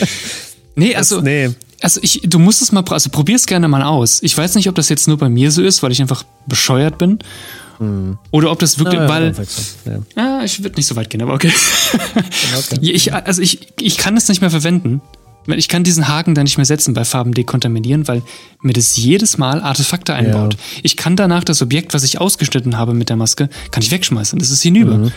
nee, 0.75 0.95
also, 0.95 1.17
das, 1.17 1.25
nee. 1.25 1.49
also 1.81 1.99
ich, 2.03 2.21
du 2.23 2.39
musst 2.39 2.61
es 2.61 2.71
mal, 2.71 2.83
also 2.89 3.09
probier's 3.09 3.45
gerne 3.45 3.67
mal 3.67 3.83
aus. 3.83 4.19
Ich 4.23 4.37
weiß 4.37 4.55
nicht, 4.55 4.69
ob 4.69 4.75
das 4.75 4.89
jetzt 4.89 5.07
nur 5.07 5.17
bei 5.17 5.29
mir 5.29 5.51
so 5.51 5.61
ist, 5.61 5.83
weil 5.83 5.91
ich 5.91 6.01
einfach 6.01 6.23
bescheuert 6.47 6.97
bin. 6.97 7.19
Oder 8.31 8.51
ob 8.51 8.59
das 8.59 8.77
wirklich, 8.79 8.99
Ah, 8.99 9.03
ja, 9.03 9.09
weil, 9.09 9.33
ja. 9.85 9.99
ah, 10.15 10.41
ich 10.43 10.61
würde 10.63 10.75
nicht 10.75 10.85
so 10.87 10.95
weit 10.95 11.09
gehen, 11.09 11.21
aber 11.21 11.33
okay. 11.33 11.51
Okay. 12.57 12.77
Ich, 12.81 13.13
also 13.13 13.41
ich, 13.41 13.59
ich 13.79 13.97
kann 13.97 14.15
es 14.17 14.27
nicht 14.29 14.41
mehr 14.41 14.49
verwenden. 14.51 15.01
Ich 15.47 15.67
kann 15.67 15.83
diesen 15.83 16.07
Haken 16.07 16.35
da 16.35 16.43
nicht 16.43 16.57
mehr 16.57 16.65
setzen 16.65 16.93
bei 16.93 17.03
Farben 17.03 17.33
dekontaminieren, 17.33 18.07
weil 18.07 18.21
mir 18.61 18.73
das 18.73 18.95
jedes 18.97 19.39
Mal 19.39 19.61
Artefakte 19.61 20.13
einbaut. 20.13 20.55
Ich 20.83 20.95
kann 20.97 21.15
danach 21.15 21.43
das 21.43 21.63
Objekt, 21.63 21.95
was 21.95 22.03
ich 22.03 22.21
ausgeschnitten 22.21 22.77
habe 22.77 22.93
mit 22.93 23.09
der 23.09 23.15
Maske, 23.15 23.49
kann 23.71 23.81
ich 23.81 23.89
wegschmeißen. 23.89 24.37
Das 24.37 24.51
ist 24.51 24.61
hinüber. 24.61 25.11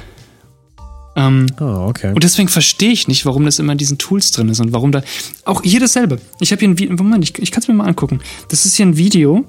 Ähm, 1.16 1.46
Oh, 1.60 1.86
okay. 1.88 2.12
und 2.12 2.24
deswegen 2.24 2.48
verstehe 2.48 2.90
ich 2.90 3.06
nicht, 3.06 3.24
warum 3.26 3.44
das 3.44 3.58
immer 3.60 3.72
in 3.72 3.78
diesen 3.78 3.98
Tools 3.98 4.32
drin 4.32 4.48
ist 4.48 4.60
und 4.60 4.72
warum 4.72 4.90
da. 4.90 5.02
Auch 5.44 5.62
hier 5.62 5.78
dasselbe. 5.78 6.18
Ich 6.40 6.50
habe 6.50 6.60
hier 6.60 6.68
ein 6.70 6.78
Video. 6.78 6.96
Moment, 6.96 7.22
ich, 7.22 7.38
ich 7.38 7.50
kann 7.52 7.62
es 7.62 7.68
mir 7.68 7.74
mal 7.74 7.86
angucken. 7.86 8.20
Das 8.48 8.64
ist 8.66 8.74
hier 8.76 8.86
ein 8.86 8.96
Video. 8.96 9.44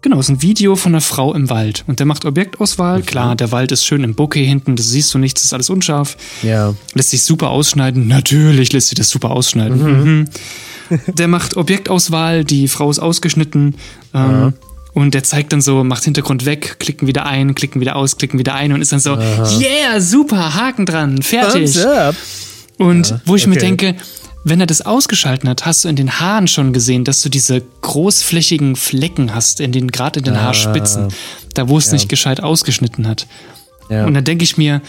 Genau, 0.00 0.20
es 0.20 0.26
ist 0.26 0.30
ein 0.30 0.42
Video 0.42 0.76
von 0.76 0.92
einer 0.92 1.00
Frau 1.00 1.34
im 1.34 1.50
Wald. 1.50 1.84
Und 1.88 1.98
der 1.98 2.06
macht 2.06 2.24
Objektauswahl. 2.24 3.02
Klar, 3.02 3.34
der 3.34 3.50
Wald 3.50 3.72
ist 3.72 3.84
schön 3.84 4.04
im 4.04 4.14
Bokeh 4.14 4.44
hinten, 4.44 4.76
das 4.76 4.90
siehst 4.90 5.12
du 5.12 5.18
nichts, 5.18 5.40
das 5.42 5.46
ist 5.46 5.52
alles 5.54 5.70
unscharf. 5.70 6.16
ja. 6.42 6.74
Lässt 6.94 7.10
sich 7.10 7.22
super 7.22 7.50
ausschneiden. 7.50 8.06
Natürlich 8.06 8.72
lässt 8.72 8.88
sich 8.88 8.96
das 8.96 9.10
super 9.10 9.30
ausschneiden. 9.32 9.82
Mhm. 9.82 10.28
Der 11.08 11.28
macht 11.28 11.56
Objektauswahl, 11.56 12.44
die 12.44 12.68
Frau 12.68 12.90
ist 12.90 12.98
ausgeschnitten. 12.98 13.74
Ähm, 14.14 14.54
Und 14.94 15.14
der 15.14 15.22
zeigt 15.22 15.52
dann 15.52 15.60
so, 15.60 15.84
macht 15.84 16.04
Hintergrund 16.04 16.44
weg, 16.46 16.76
klicken 16.78 17.06
wieder 17.06 17.26
ein, 17.26 17.54
klicken 17.54 17.80
wieder 17.80 17.94
aus, 17.96 18.16
klicken 18.16 18.38
wieder 18.38 18.54
ein 18.54 18.72
und 18.72 18.80
ist 18.80 18.90
dann 18.92 19.00
so, 19.00 19.16
yeah, 19.16 20.00
super, 20.00 20.54
Haken 20.54 20.86
dran, 20.86 21.22
fertig. 21.22 21.76
Und 22.78 23.14
wo 23.26 23.36
ich 23.36 23.46
mir 23.46 23.56
okay. 23.56 23.66
denke, 23.66 23.94
wenn 24.48 24.60
er 24.60 24.66
das 24.66 24.82
ausgeschalten 24.82 25.48
hat, 25.48 25.66
hast 25.66 25.84
du 25.84 25.88
in 25.88 25.96
den 25.96 26.20
Haaren 26.20 26.46
schon 26.48 26.72
gesehen, 26.72 27.04
dass 27.04 27.22
du 27.22 27.28
diese 27.28 27.60
großflächigen 27.82 28.76
Flecken 28.76 29.34
hast, 29.34 29.60
in 29.60 29.72
den, 29.72 29.88
gerade 29.90 30.20
in 30.20 30.24
den 30.24 30.40
Haarspitzen, 30.40 31.08
da 31.54 31.68
wo 31.68 31.78
es 31.78 31.90
nicht 31.92 32.08
gescheit 32.08 32.42
ausgeschnitten 32.42 33.06
hat. 33.08 33.26
Ja. 33.90 34.04
Und 34.06 34.14
dann 34.14 34.24
denke 34.24 34.44
ich 34.44 34.56
mir, 34.58 34.80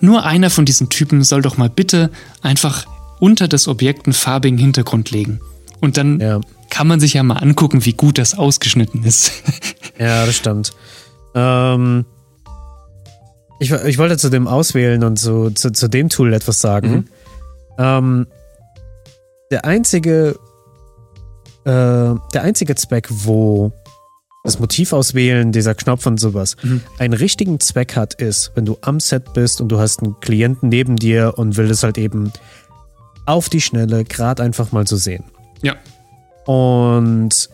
nur 0.00 0.24
einer 0.24 0.50
von 0.50 0.64
diesen 0.64 0.88
Typen 0.88 1.22
soll 1.22 1.42
doch 1.42 1.56
mal 1.56 1.70
bitte 1.70 2.10
einfach 2.42 2.86
unter 3.20 3.48
das 3.48 3.68
Objekt 3.68 4.06
einen 4.06 4.14
farbigen 4.14 4.58
Hintergrund 4.58 5.10
legen. 5.10 5.40
Und 5.80 5.96
dann 5.96 6.20
Ja. 6.20 6.40
kann 6.70 6.86
man 6.86 7.00
sich 7.00 7.14
ja 7.14 7.22
mal 7.22 7.36
angucken, 7.38 7.84
wie 7.84 7.92
gut 7.92 8.18
das 8.18 8.36
ausgeschnitten 8.36 9.04
ist. 9.04 9.32
Ja, 9.98 10.24
das 10.26 10.34
stimmt. 10.34 10.72
Ähm, 11.34 12.06
ich, 13.60 13.70
ich 13.70 13.98
wollte 13.98 14.16
zu 14.16 14.30
dem 14.30 14.48
Auswählen 14.48 15.04
und 15.04 15.18
so, 15.18 15.50
zu, 15.50 15.70
zu 15.70 15.86
dem 15.86 16.08
Tool 16.08 16.32
etwas 16.32 16.60
sagen. 16.60 17.08
Ähm, 17.78 18.26
der 19.52 19.64
einzige, 19.64 20.34
äh, 21.64 22.14
der 22.34 22.42
einzige 22.42 22.74
Zweck, 22.74 23.06
wo 23.10 23.70
das 24.44 24.58
Motiv 24.58 24.92
auswählen, 24.92 25.52
dieser 25.52 25.76
Knopf 25.76 26.06
und 26.06 26.18
sowas, 26.18 26.56
einen 26.98 27.14
richtigen 27.14 27.60
Zweck 27.60 27.94
hat, 27.94 28.14
ist, 28.14 28.50
wenn 28.56 28.64
du 28.64 28.76
am 28.80 28.98
Set 28.98 29.34
bist 29.34 29.60
und 29.60 29.68
du 29.68 29.78
hast 29.78 30.02
einen 30.02 30.18
Klienten 30.18 30.68
neben 30.68 30.96
dir 30.96 31.34
und 31.36 31.56
will 31.56 31.70
es 31.70 31.84
halt 31.84 31.96
eben 31.96 32.32
auf 33.24 33.48
die 33.48 33.60
Schnelle 33.60 34.02
gerade 34.04 34.42
einfach 34.42 34.72
mal 34.72 34.84
so 34.86 34.96
sehen. 34.96 35.22
ja. 35.62 35.76
Und 36.44 37.50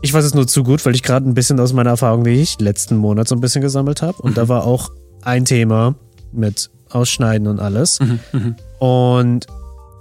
ich 0.00 0.14
weiß 0.14 0.24
es 0.24 0.32
nur 0.32 0.46
zu 0.46 0.62
gut, 0.62 0.86
weil 0.86 0.94
ich 0.94 1.02
gerade 1.02 1.28
ein 1.28 1.34
bisschen 1.34 1.60
aus 1.60 1.74
meiner 1.74 1.90
Erfahrung, 1.90 2.24
die 2.24 2.30
ich 2.30 2.58
letzten 2.58 2.96
Monat 2.96 3.28
so 3.28 3.34
ein 3.34 3.42
bisschen 3.42 3.60
gesammelt 3.60 4.00
habe. 4.00 4.22
Und 4.22 4.38
da 4.38 4.48
war 4.48 4.64
auch 4.64 4.90
ein 5.20 5.44
Thema 5.44 5.94
mit 6.32 6.70
Ausschneiden 6.88 7.48
und 7.48 7.60
alles. 7.60 7.98
Und 8.78 9.46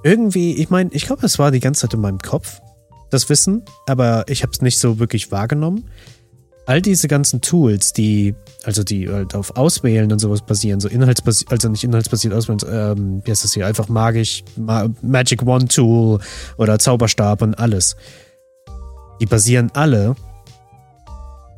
irgendwie, 0.03 0.53
ich 0.53 0.69
meine, 0.69 0.89
ich 0.93 1.05
glaube, 1.05 1.25
es 1.25 1.39
war 1.39 1.51
die 1.51 1.59
ganze 1.59 1.81
Zeit 1.81 1.93
in 1.93 2.01
meinem 2.01 2.19
Kopf, 2.19 2.61
das 3.09 3.29
Wissen, 3.29 3.63
aber 3.87 4.25
ich 4.27 4.43
habe 4.43 4.51
es 4.51 4.61
nicht 4.61 4.79
so 4.79 4.99
wirklich 4.99 5.31
wahrgenommen. 5.31 5.85
All 6.65 6.81
diese 6.81 7.07
ganzen 7.07 7.41
Tools, 7.41 7.91
die, 7.91 8.35
also 8.63 8.83
die 8.83 9.09
halt 9.09 9.35
auf 9.35 9.57
Auswählen 9.57 10.11
und 10.11 10.19
sowas 10.19 10.45
basieren, 10.45 10.79
so 10.79 10.87
inhaltsbasiert, 10.87 11.51
also 11.51 11.67
nicht 11.69 11.83
inhaltsbasiert 11.83 12.33
auswählen, 12.33 12.59
ähm, 12.69 13.21
wie 13.25 13.31
heißt 13.31 13.43
das 13.43 13.53
hier, 13.53 13.67
einfach 13.67 13.89
magisch, 13.89 14.43
Ma 14.55 14.87
Magic 15.01 15.43
One 15.43 15.67
Tool 15.67 16.19
oder 16.57 16.79
Zauberstab 16.79 17.41
und 17.41 17.55
alles. 17.55 17.95
Die 19.19 19.25
basieren 19.25 19.71
alle 19.73 20.15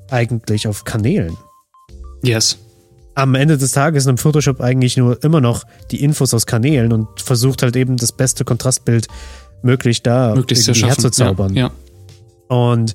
eigentlich 0.09 0.67
auf 0.67 0.83
Kanälen. 0.83 1.37
Yes. 2.23 2.57
Am 3.15 3.33
Ende 3.33 3.57
des 3.57 3.71
Tages 3.71 4.05
nimmt 4.05 4.19
Photoshop 4.19 4.61
eigentlich 4.61 4.97
nur 4.97 5.23
immer 5.23 5.41
noch 5.41 5.63
die 5.91 6.03
Infos 6.03 6.33
aus 6.33 6.45
Kanälen 6.45 6.91
und 6.91 7.07
versucht 7.21 7.63
halt 7.63 7.75
eben 7.75 7.97
das 7.97 8.11
beste 8.11 8.43
Kontrastbild 8.43 9.07
möglich 9.61 10.03
da 10.03 10.35
Möglichst 10.35 10.67
herzuzaubern. 10.67 11.53
Ja, 11.53 11.71
ja. 12.49 12.55
Und 12.55 12.93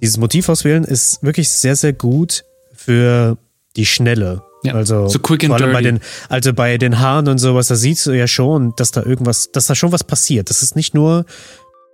dieses 0.00 0.16
Motiv 0.16 0.48
auswählen 0.48 0.84
ist 0.84 1.22
wirklich 1.22 1.48
sehr, 1.50 1.76
sehr 1.76 1.92
gut 1.92 2.44
für 2.72 3.36
die 3.76 3.84
Schnelle. 3.84 4.42
Ja, 4.64 4.74
Also, 4.74 5.08
so 5.08 5.18
quick 5.18 5.44
and 5.44 5.52
vor 5.52 5.60
allem 5.60 5.72
bei 5.72 5.82
dirty. 5.82 5.98
den, 5.98 6.04
also 6.28 6.52
bei 6.52 6.78
den 6.78 6.98
Haaren 6.98 7.28
und 7.28 7.38
sowas, 7.38 7.68
da 7.68 7.76
siehst 7.76 8.06
du 8.06 8.12
ja 8.12 8.26
schon, 8.26 8.74
dass 8.76 8.90
da 8.90 9.02
irgendwas, 9.02 9.50
dass 9.52 9.66
da 9.66 9.74
schon 9.74 9.92
was 9.92 10.04
passiert. 10.04 10.50
Das 10.50 10.62
ist 10.62 10.74
nicht 10.74 10.94
nur 10.94 11.26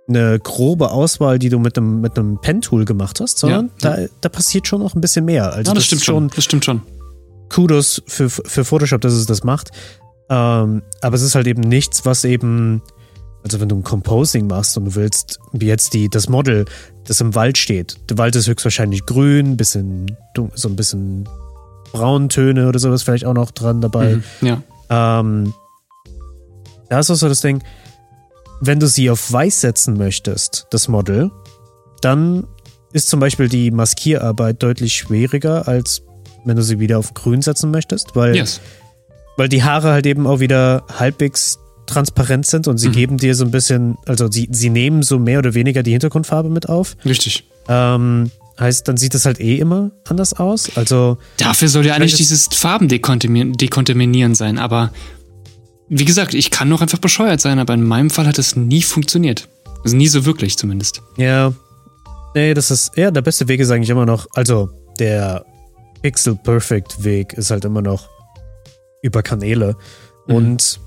eine 0.07 0.39
grobe 0.39 0.91
Auswahl, 0.91 1.39
die 1.39 1.49
du 1.49 1.59
mit 1.59 1.77
einem, 1.77 2.01
mit 2.01 2.17
einem 2.17 2.39
Pen-Tool 2.39 2.85
gemacht 2.85 3.19
hast, 3.19 3.39
sondern 3.39 3.71
Ja, 3.81 3.97
Da, 3.97 4.05
da 4.21 4.29
passiert 4.29 4.67
schon 4.67 4.81
noch 4.81 4.95
ein 4.95 5.01
bisschen 5.01 5.25
mehr. 5.25 5.51
Also 5.53 5.71
ja 5.71 5.73
das, 5.73 5.73
das, 5.73 5.85
stimmt 5.85 6.03
schon. 6.03 6.29
Das 6.35 6.43
stimmt 6.43 6.65
schon. 6.65 6.81
Kudos 7.49 8.01
für, 8.07 8.29
für 8.29 8.65
Photoshop, 8.65 9.01
dass 9.01 9.13
es 9.13 9.25
das 9.25 9.43
macht. 9.43 9.71
Ähm, 10.29 10.81
aber 11.01 11.15
es 11.15 11.21
ist 11.21 11.35
halt 11.35 11.47
eben 11.47 11.61
nichts, 11.61 12.05
was 12.05 12.23
eben, 12.25 12.81
also 13.43 13.59
wenn 13.59 13.69
du 13.69 13.75
ein 13.75 13.83
Composing 13.83 14.47
machst 14.47 14.77
und 14.77 14.85
du 14.85 14.95
willst, 14.95 15.39
wie 15.53 15.67
jetzt 15.67 15.93
die, 15.93 16.09
das 16.09 16.29
Model, 16.29 16.65
das 17.05 17.21
im 17.21 17.35
Wald 17.35 17.57
steht. 17.57 17.97
Der 18.09 18.17
Wald 18.17 18.35
ist 18.35 18.47
höchstwahrscheinlich 18.47 19.05
grün, 19.05 19.57
bisschen, 19.57 20.17
so 20.55 20.67
ein 20.67 20.75
bisschen 20.75 21.29
Brauntöne 21.91 22.67
oder 22.67 22.79
sowas 22.79 23.03
vielleicht 23.03 23.25
auch 23.25 23.33
noch 23.33 23.51
dran 23.51 23.81
dabei. 23.81 24.15
Mhm. 24.41 24.47
Ja. 24.47 25.19
Ähm, 25.19 25.53
da 26.89 26.99
ist 26.99 27.09
auch 27.09 27.15
so 27.15 27.27
das 27.27 27.41
Ding, 27.41 27.63
wenn 28.61 28.79
du 28.79 28.87
sie 28.87 29.09
auf 29.09 29.31
weiß 29.31 29.61
setzen 29.61 29.97
möchtest, 29.97 30.67
das 30.71 30.87
Model, 30.87 31.31
dann 32.01 32.47
ist 32.93 33.09
zum 33.09 33.19
Beispiel 33.19 33.49
die 33.49 33.71
Maskierarbeit 33.71 34.63
deutlich 34.63 34.95
schwieriger, 34.95 35.67
als 35.67 36.01
wenn 36.45 36.55
du 36.55 36.63
sie 36.63 36.79
wieder 36.79 36.97
auf 36.99 37.13
grün 37.13 37.41
setzen 37.41 37.71
möchtest, 37.71 38.15
weil, 38.15 38.35
Yes. 38.35 38.61
weil 39.37 39.49
die 39.49 39.63
Haare 39.63 39.91
halt 39.91 40.05
eben 40.05 40.25
auch 40.27 40.39
wieder 40.39 40.83
halbwegs 40.97 41.59
transparent 41.87 42.45
sind 42.47 42.67
und 42.67 42.77
sie 42.77 42.89
Mhm. 42.89 42.93
geben 42.93 43.17
dir 43.17 43.35
so 43.35 43.45
ein 43.45 43.51
bisschen, 43.51 43.97
also 44.05 44.29
sie, 44.31 44.47
sie 44.51 44.69
nehmen 44.69 45.03
so 45.03 45.19
mehr 45.19 45.39
oder 45.39 45.53
weniger 45.53 45.83
die 45.83 45.91
Hintergrundfarbe 45.91 46.49
mit 46.49 46.67
auf. 46.69 46.95
Richtig. 47.05 47.43
Ähm, 47.67 48.31
heißt, 48.59 48.87
dann 48.87 48.97
sieht 48.97 49.13
es 49.13 49.25
halt 49.25 49.39
eh 49.39 49.57
immer 49.57 49.91
anders 50.07 50.33
aus. 50.33 50.75
Also, 50.77 51.17
Dafür 51.37 51.67
soll 51.67 51.85
ja 51.85 51.93
eigentlich 51.95 52.15
dieses 52.15 52.47
Farben 52.47 52.87
dekontaminieren, 52.87 53.53
dekontaminieren 53.53 54.33
sein, 54.33 54.57
aber 54.57 54.91
wie 55.89 56.05
gesagt, 56.05 56.33
ich 56.33 56.49
kann 56.49 56.69
doch 56.69 56.81
einfach 56.81 56.97
bescheuert 56.97 57.41
sein, 57.41 57.59
aber 57.59 57.73
in 57.75 57.83
meinem 57.83 58.09
Fall 58.09 58.25
hat 58.25 58.39
es 58.39 58.55
nie 58.55 58.81
funktioniert. 58.81 59.47
Also 59.83 59.95
nie 59.95 60.07
so 60.07 60.25
wirklich 60.25 60.57
zumindest. 60.57 61.01
Ja. 61.17 61.53
Nee, 62.33 62.53
das 62.55 62.71
ist, 62.71 62.97
ja, 62.97 63.11
der 63.11 63.21
beste 63.21 63.47
Weg 63.47 63.59
ist 63.59 63.69
eigentlich 63.69 63.91
immer 63.91 64.05
noch, 64.07 64.25
also 64.33 64.69
der 64.99 65.45
Pixel 66.05 66.35
Perfect 66.35 67.03
Weg 67.03 67.33
ist 67.33 67.49
halt 67.49 67.65
immer 67.65 67.81
noch 67.81 68.07
über 69.01 69.23
Kanäle. 69.23 69.75
Mhm. 70.27 70.35
Und 70.35 70.79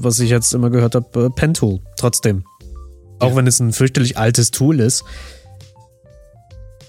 was 0.00 0.18
ich 0.20 0.28
jetzt 0.28 0.52
immer 0.52 0.68
gehört 0.68 0.94
habe, 0.94 1.24
äh, 1.24 1.30
Pen 1.30 1.54
Tool, 1.54 1.80
trotzdem. 1.96 2.44
Auch 3.20 3.30
Ja. 3.30 3.36
wenn 3.36 3.46
es 3.46 3.58
ein 3.58 3.72
fürchterlich 3.72 4.18
altes 4.18 4.50
Tool 4.50 4.80
ist. 4.80 5.02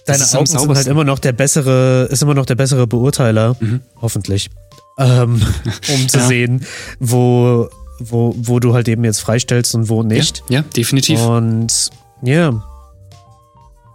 Deine 0.06 0.22
ist 0.22 0.36
Augen 0.36 0.48
sind 0.48 0.76
halt 0.76 0.88
immer 0.88 1.06
noch 1.06 1.20
der 1.20 1.32
bessere, 1.32 2.10
ist 2.12 2.22
immer 2.22 2.34
noch 2.34 2.46
der 2.46 2.56
bessere 2.56 2.88
Beurteiler, 2.88 3.56
Mhm. 3.62 3.80
hoffentlich. 4.02 4.50
Ähm, 4.98 5.42
um 5.96 6.10
zu 6.10 6.18
Ja. 6.18 6.28
sehen, 6.28 6.66
wo, 7.00 7.70
wo, 8.00 8.36
wo 8.38 8.60
du 8.60 8.74
halt 8.74 8.90
eben 8.90 9.06
jetzt 9.06 9.22
freistellst 9.22 9.76
und 9.76 9.88
wo 9.88 10.04
nicht. 10.04 10.44
Ja, 10.50 10.58
ja 10.60 10.62
definitiv. 10.76 11.22
Und 11.26 11.90
ja, 12.22 12.62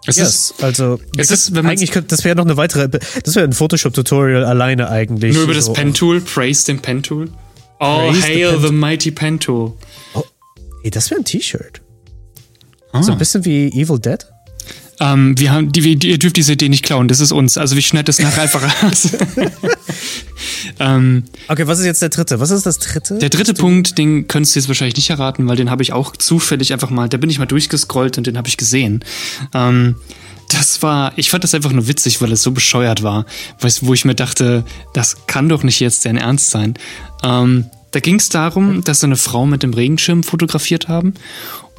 es 0.07 0.17
Yes, 0.17 0.55
also 0.61 0.99
es 1.17 1.31
ist, 1.31 1.55
wenn 1.55 1.67
eigentlich 1.67 1.91
könnte, 1.91 2.09
das 2.09 2.25
wäre 2.25 2.37
noch 2.37 2.45
eine 2.45 2.57
weitere, 2.57 2.89
das 2.89 3.35
wäre 3.35 3.47
ein 3.47 3.53
Photoshop-Tutorial 3.53 4.45
alleine 4.45 4.89
eigentlich. 4.91 5.35
nur 5.35 5.45
über 5.45 5.55
das 5.55 5.67
So, 5.67 5.73
Pen-Tool, 5.73 6.21
praise 6.21 6.65
den 6.67 6.81
Pen-Tool. 6.81 7.31
Oh, 7.79 8.09
Praise 8.09 8.15
the 8.21 8.23
hail 8.23 8.53
Pen- 8.53 8.63
the 8.67 8.73
mighty 8.73 9.11
Pen-Tool. 9.11 9.73
Hey, 10.83 10.91
das 10.91 11.11
wäre 11.11 11.21
ein 11.21 11.25
T-Shirt. 11.25 11.81
Ah. 12.93 13.03
So 13.03 13.13
ein 13.13 13.19
bisschen 13.19 13.45
wie 13.45 13.67
Evil 13.69 13.99
Dead. 13.99 14.25
Ähm, 15.01 15.39
wir 15.39 15.53
haben, 15.53 15.73
die, 15.73 15.85
wir- 15.85 16.03
ihr 16.03 16.19
dürft 16.19 16.37
diese 16.37 16.53
Idee 16.55 16.69
nicht 16.71 16.85
klauen, 16.85 17.09
das 17.09 17.21
ist 17.21 17.33
uns. 17.33 17.59
Also 17.59 17.75
wir 17.75 17.83
schneiden 17.83 18.07
das 18.07 18.19
nachher 18.19 18.43
einfach 18.43 18.63
raus. 18.83 19.11
ähm, 20.79 21.25
Okay, 21.49 21.67
was 21.67 21.79
ist 21.79 21.87
jetzt 21.87 22.03
der 22.03 22.09
dritte? 22.09 22.41
Was 22.41 22.51
ist 22.51 22.67
das 22.67 22.79
dritte? 22.79 23.19
der 23.19 23.29
dritte 23.29 23.55
Punkt, 23.55 23.99
den 23.99 24.29
könntest 24.29 24.55
du 24.55 24.61
jetzt 24.61 24.69
wahrscheinlich 24.69 24.97
nicht 24.97 25.11
erraten, 25.11 25.49
weil 25.49 25.57
den 25.57 25.71
habe 25.71 25.83
ich 25.83 25.93
auch 25.93 26.17
zufällig 26.17 26.73
einfach 26.73 26.91
mal, 26.91 27.09
da 27.09 27.17
bin 27.17 27.31
ich 27.31 27.39
mal 27.39 27.47
durchgescrollt 27.47 28.19
und 28.19 28.27
den 28.27 28.37
habe 28.37 28.49
ich 28.49 28.57
gesehen. 28.57 29.05
Ähm, 29.55 29.97
das 30.51 30.83
war, 30.83 31.13
ich 31.17 31.31
fand 31.31 31.45
das 31.45 31.55
einfach 31.55 31.73
nur 31.73 31.89
witzig, 31.89 32.21
weil 32.21 32.33
es 32.33 32.43
so 32.43 32.53
bescheuert 32.53 33.03
war, 33.03 33.27
wo 33.81 33.95
ich 33.95 34.05
mir 34.05 34.15
dachte, 34.15 34.65
das 34.93 35.27
kann 35.27 35.49
doch 35.49 35.63
nicht 35.63 35.81
jetzt 35.81 36.05
dein 36.05 36.17
Ernst 36.17 36.51
sein. 36.51 36.75
Ähm, 37.23 37.67
da 37.91 38.01
ging 38.01 38.17
es 38.17 38.29
darum, 38.29 38.85
dass 38.85 39.01
sie 39.01 39.07
eine 39.07 39.17
Frau 39.17 39.47
mit 39.47 39.63
dem 39.63 39.73
Regenschirm 39.73 40.23
fotografiert 40.23 40.89
haben 40.89 41.15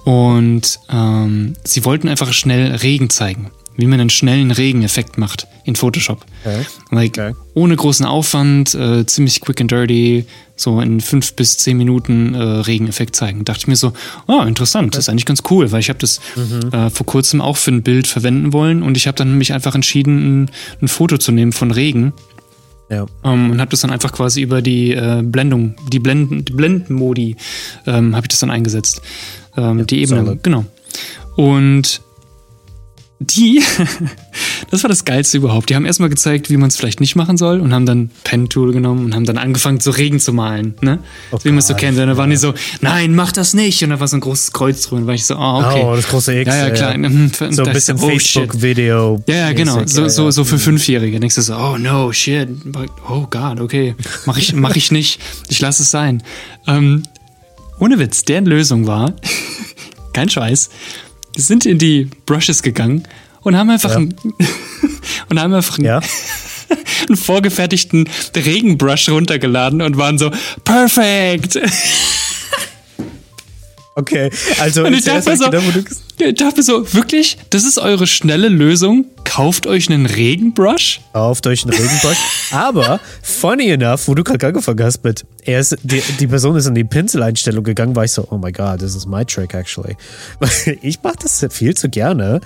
und 0.03 0.79
ähm, 0.89 1.53
sie 1.63 1.85
wollten 1.85 2.07
einfach 2.07 2.33
schnell 2.33 2.75
Regen 2.75 3.09
zeigen, 3.09 3.51
wie 3.77 3.87
man 3.87 3.99
einen 4.01 4.09
schnellen 4.09 4.51
Regeneffekt 4.51 5.17
macht 5.17 5.47
in 5.63 5.75
Photoshop. 5.75 6.25
Okay. 6.43 6.65
Like, 6.91 7.17
Okay. 7.17 7.33
Ohne 7.53 7.75
großen 7.75 8.05
Aufwand, 8.05 8.75
äh, 8.75 9.05
ziemlich 9.05 9.39
quick 9.41 9.61
and 9.61 9.71
dirty, 9.71 10.25
so 10.55 10.79
in 10.81 10.99
fünf 11.01 11.33
bis 11.33 11.57
zehn 11.57 11.77
Minuten 11.77 12.33
äh, 12.35 12.41
Regeneffekt 12.41 13.15
zeigen. 13.15 13.45
Dachte 13.45 13.59
ich 13.61 13.67
mir 13.67 13.75
so, 13.75 13.93
oh, 14.27 14.41
interessant, 14.41 14.93
das 14.95 15.05
ist 15.05 15.09
eigentlich 15.09 15.25
ganz 15.25 15.41
cool, 15.49 15.71
weil 15.71 15.79
ich 15.79 15.89
habe 15.89 15.99
das 15.99 16.19
äh, 16.71 16.89
vor 16.89 17.05
kurzem 17.05 17.41
auch 17.41 17.57
für 17.57 17.71
ein 17.71 17.81
Bild 17.83 18.07
verwenden 18.07 18.53
wollen 18.53 18.83
und 18.83 18.97
ich 18.97 19.07
habe 19.07 19.15
dann 19.17 19.37
mich 19.37 19.53
einfach 19.53 19.73
entschieden, 19.75 20.43
ein, 20.43 20.51
ein 20.81 20.87
Foto 20.87 21.17
zu 21.17 21.31
nehmen 21.31 21.51
von 21.51 21.71
Regen 21.71 22.13
Ja. 22.89 23.05
ähm, 23.23 23.51
und 23.51 23.59
habe 23.61 23.69
das 23.71 23.81
dann 23.81 23.91
einfach 23.91 24.11
quasi 24.11 24.41
über 24.41 24.61
die 24.61 24.91
äh, 24.93 25.21
Blendung, 25.23 25.75
die 25.91 25.99
Blenden, 25.99 26.45
die 26.45 26.53
Blendenmodi, 26.53 27.35
ähm, 27.85 28.15
habe 28.15 28.25
ich 28.25 28.29
das 28.29 28.39
dann 28.39 28.51
eingesetzt. 28.51 29.01
Ähm, 29.55 29.85
die 29.87 30.01
Ebene, 30.01 30.25
solid. 30.25 30.43
genau. 30.43 30.65
Und 31.35 32.01
die, 33.19 33.63
das 34.69 34.83
war 34.83 34.89
das 34.89 35.03
Geilste 35.03 35.37
überhaupt. 35.37 35.69
Die 35.69 35.75
haben 35.75 35.85
erstmal 35.85 36.09
gezeigt, 36.09 36.49
wie 36.51 36.57
man 36.57 36.67
es 36.69 36.77
vielleicht 36.77 36.99
nicht 36.99 37.15
machen 37.15 37.35
soll 37.37 37.59
und 37.59 37.73
haben 37.73 37.85
dann 37.87 38.11
Pen-Tool 38.23 38.73
genommen 38.73 39.05
und 39.05 39.15
haben 39.15 39.25
dann 39.25 39.37
angefangen, 39.37 39.79
so 39.79 39.89
Regen 39.91 40.19
zu 40.19 40.33
malen, 40.33 40.75
ne? 40.81 40.99
Oh 41.31 41.39
wie 41.43 41.49
man 41.49 41.59
es 41.59 41.67
so 41.67 41.73
kennt. 41.73 41.97
Und 41.97 42.05
dann 42.07 42.17
waren 42.17 42.29
die 42.29 42.35
so, 42.35 42.53
nein, 42.81 43.15
mach 43.15 43.31
das 43.31 43.53
nicht. 43.55 43.83
Und 43.83 43.89
da 43.89 43.99
war 43.99 44.07
so 44.07 44.17
ein 44.17 44.21
großes 44.21 44.51
Kreuz 44.51 44.83
drüber. 44.83 45.01
Und 45.01 45.07
war 45.07 45.15
ich 45.15 45.25
so, 45.25 45.35
ah, 45.35 45.67
okay. 45.67 45.83
Oh, 45.83 45.95
das 45.95 46.07
große 46.07 46.39
X. 46.41 46.47
ja, 46.47 46.67
ja, 46.67 46.69
klar. 46.69 46.93
äh, 46.93 46.97
Mhm, 46.97 47.31
So 47.49 47.63
ein 47.63 47.73
bisschen 47.73 47.97
oh. 47.99 48.07
Facebook-Video. 48.07 49.23
Ja, 49.27 49.35
ja, 49.35 49.53
genau. 49.53 49.81
So, 49.85 50.03
ja, 50.03 50.09
so, 50.09 50.25
ja. 50.25 50.31
so 50.31 50.43
für 50.43 50.59
Fünfjährige. 50.59 51.19
Denkst 51.19 51.35
du 51.35 51.41
so, 51.41 51.55
oh 51.55 51.77
no, 51.77 52.11
shit. 52.11 52.49
Oh 53.09 53.25
God, 53.29 53.59
okay. 53.59 53.95
Mach 54.25 54.37
ich, 54.37 54.53
mach 54.53 54.75
ich 54.75 54.91
nicht. 54.91 55.19
Ich 55.49 55.59
lasse 55.59 55.83
es 55.83 55.91
sein. 55.91 56.21
Ähm, 56.67 57.03
ohne 57.79 57.97
Witz, 57.99 58.23
deren 58.23 58.45
Lösung 58.45 58.85
war, 58.87 59.13
kein 60.13 60.29
Scheiß, 60.29 60.69
die 61.37 61.41
sind 61.41 61.65
in 61.65 61.77
die 61.77 62.09
Brushes 62.25 62.63
gegangen 62.63 63.03
und 63.41 63.55
haben 63.55 63.69
einfach, 63.69 63.91
Ja. 63.91 63.97
einen, 63.97 64.15
und 65.29 65.39
haben 65.39 65.53
einfach 65.53 65.77
einen, 65.77 65.85
Ja. 65.85 66.01
einen 67.07 67.15
vorgefertigten 67.17 68.09
Regenbrush 68.35 69.09
runtergeladen 69.09 69.81
und 69.81 69.97
waren 69.97 70.17
so, 70.17 70.31
perfekt. 70.63 71.59
Okay, 73.99 74.29
also 74.59 74.85
Und 74.85 74.93
ich 74.93 75.05
dachte 75.05 75.35
so, 75.35 75.45
gedacht, 75.45 75.63
ich 76.19 76.35
dachte 76.35 76.61
so, 76.61 76.93
wirklich, 76.93 77.39
das 77.49 77.63
ist 77.63 77.79
eure 77.79 78.05
schnelle 78.05 78.47
Lösung? 78.47 79.05
Kauft 79.23 79.65
euch 79.65 79.89
einen 79.89 80.05
Regenbrush? 80.05 81.01
Kauft 81.13 81.47
euch 81.47 81.63
einen 81.63 81.73
Regenbrush. 81.73 82.17
Aber, 82.51 82.99
funny 83.23 83.69
enough, 83.71 84.07
wo 84.07 84.13
du 84.13 84.23
gerade 84.23 84.45
angefangen 84.45 84.83
hast 84.83 85.03
mit, 85.03 85.25
er 85.45 85.61
ist, 85.61 85.77
die, 85.81 86.03
die 86.19 86.27
Person 86.27 86.55
ist 86.55 86.67
in 86.67 86.75
die 86.75 86.83
Pinseleinstellung 86.83 87.63
gegangen, 87.63 87.95
war 87.95 88.05
ich 88.05 88.11
so, 88.11 88.27
oh 88.29 88.37
my 88.37 88.51
god, 88.51 88.79
this 88.79 88.95
is 88.95 89.07
my 89.07 89.25
trick 89.25 89.55
actually. 89.55 89.97
Ich 90.83 91.01
mache 91.01 91.15
das 91.23 91.43
viel 91.49 91.73
zu 91.73 91.89
gerne. 91.89 92.39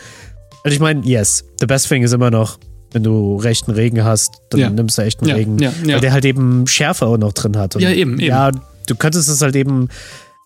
Also 0.64 0.74
ich 0.76 0.80
meine, 0.80 1.06
yes, 1.06 1.44
the 1.60 1.66
best 1.66 1.90
thing 1.90 2.02
ist 2.04 2.14
immer 2.14 2.32
noch, 2.32 2.60
wenn 2.94 3.04
du 3.04 3.36
rechten 3.36 3.72
Regen 3.72 4.06
hast, 4.06 4.36
dann 4.52 4.60
Ja. 4.62 4.70
nimmst 4.70 4.98
du 4.98 5.02
echten 5.02 5.28
Ja, 5.28 5.36
Regen, 5.36 5.60
ja. 5.60 5.74
weil 5.86 6.00
der 6.00 6.14
halt 6.14 6.24
eben 6.24 6.66
Schärfe 6.68 7.08
auch 7.08 7.18
noch 7.18 7.34
drin 7.34 7.58
hat. 7.58 7.76
Und 7.76 7.82
Ja, 7.82 7.90
eben, 7.90 8.14
eben. 8.14 8.22
Ja, 8.22 8.52
du 8.88 8.96
könntest 8.96 9.28
es 9.28 9.42
halt 9.42 9.56
eben, 9.58 9.90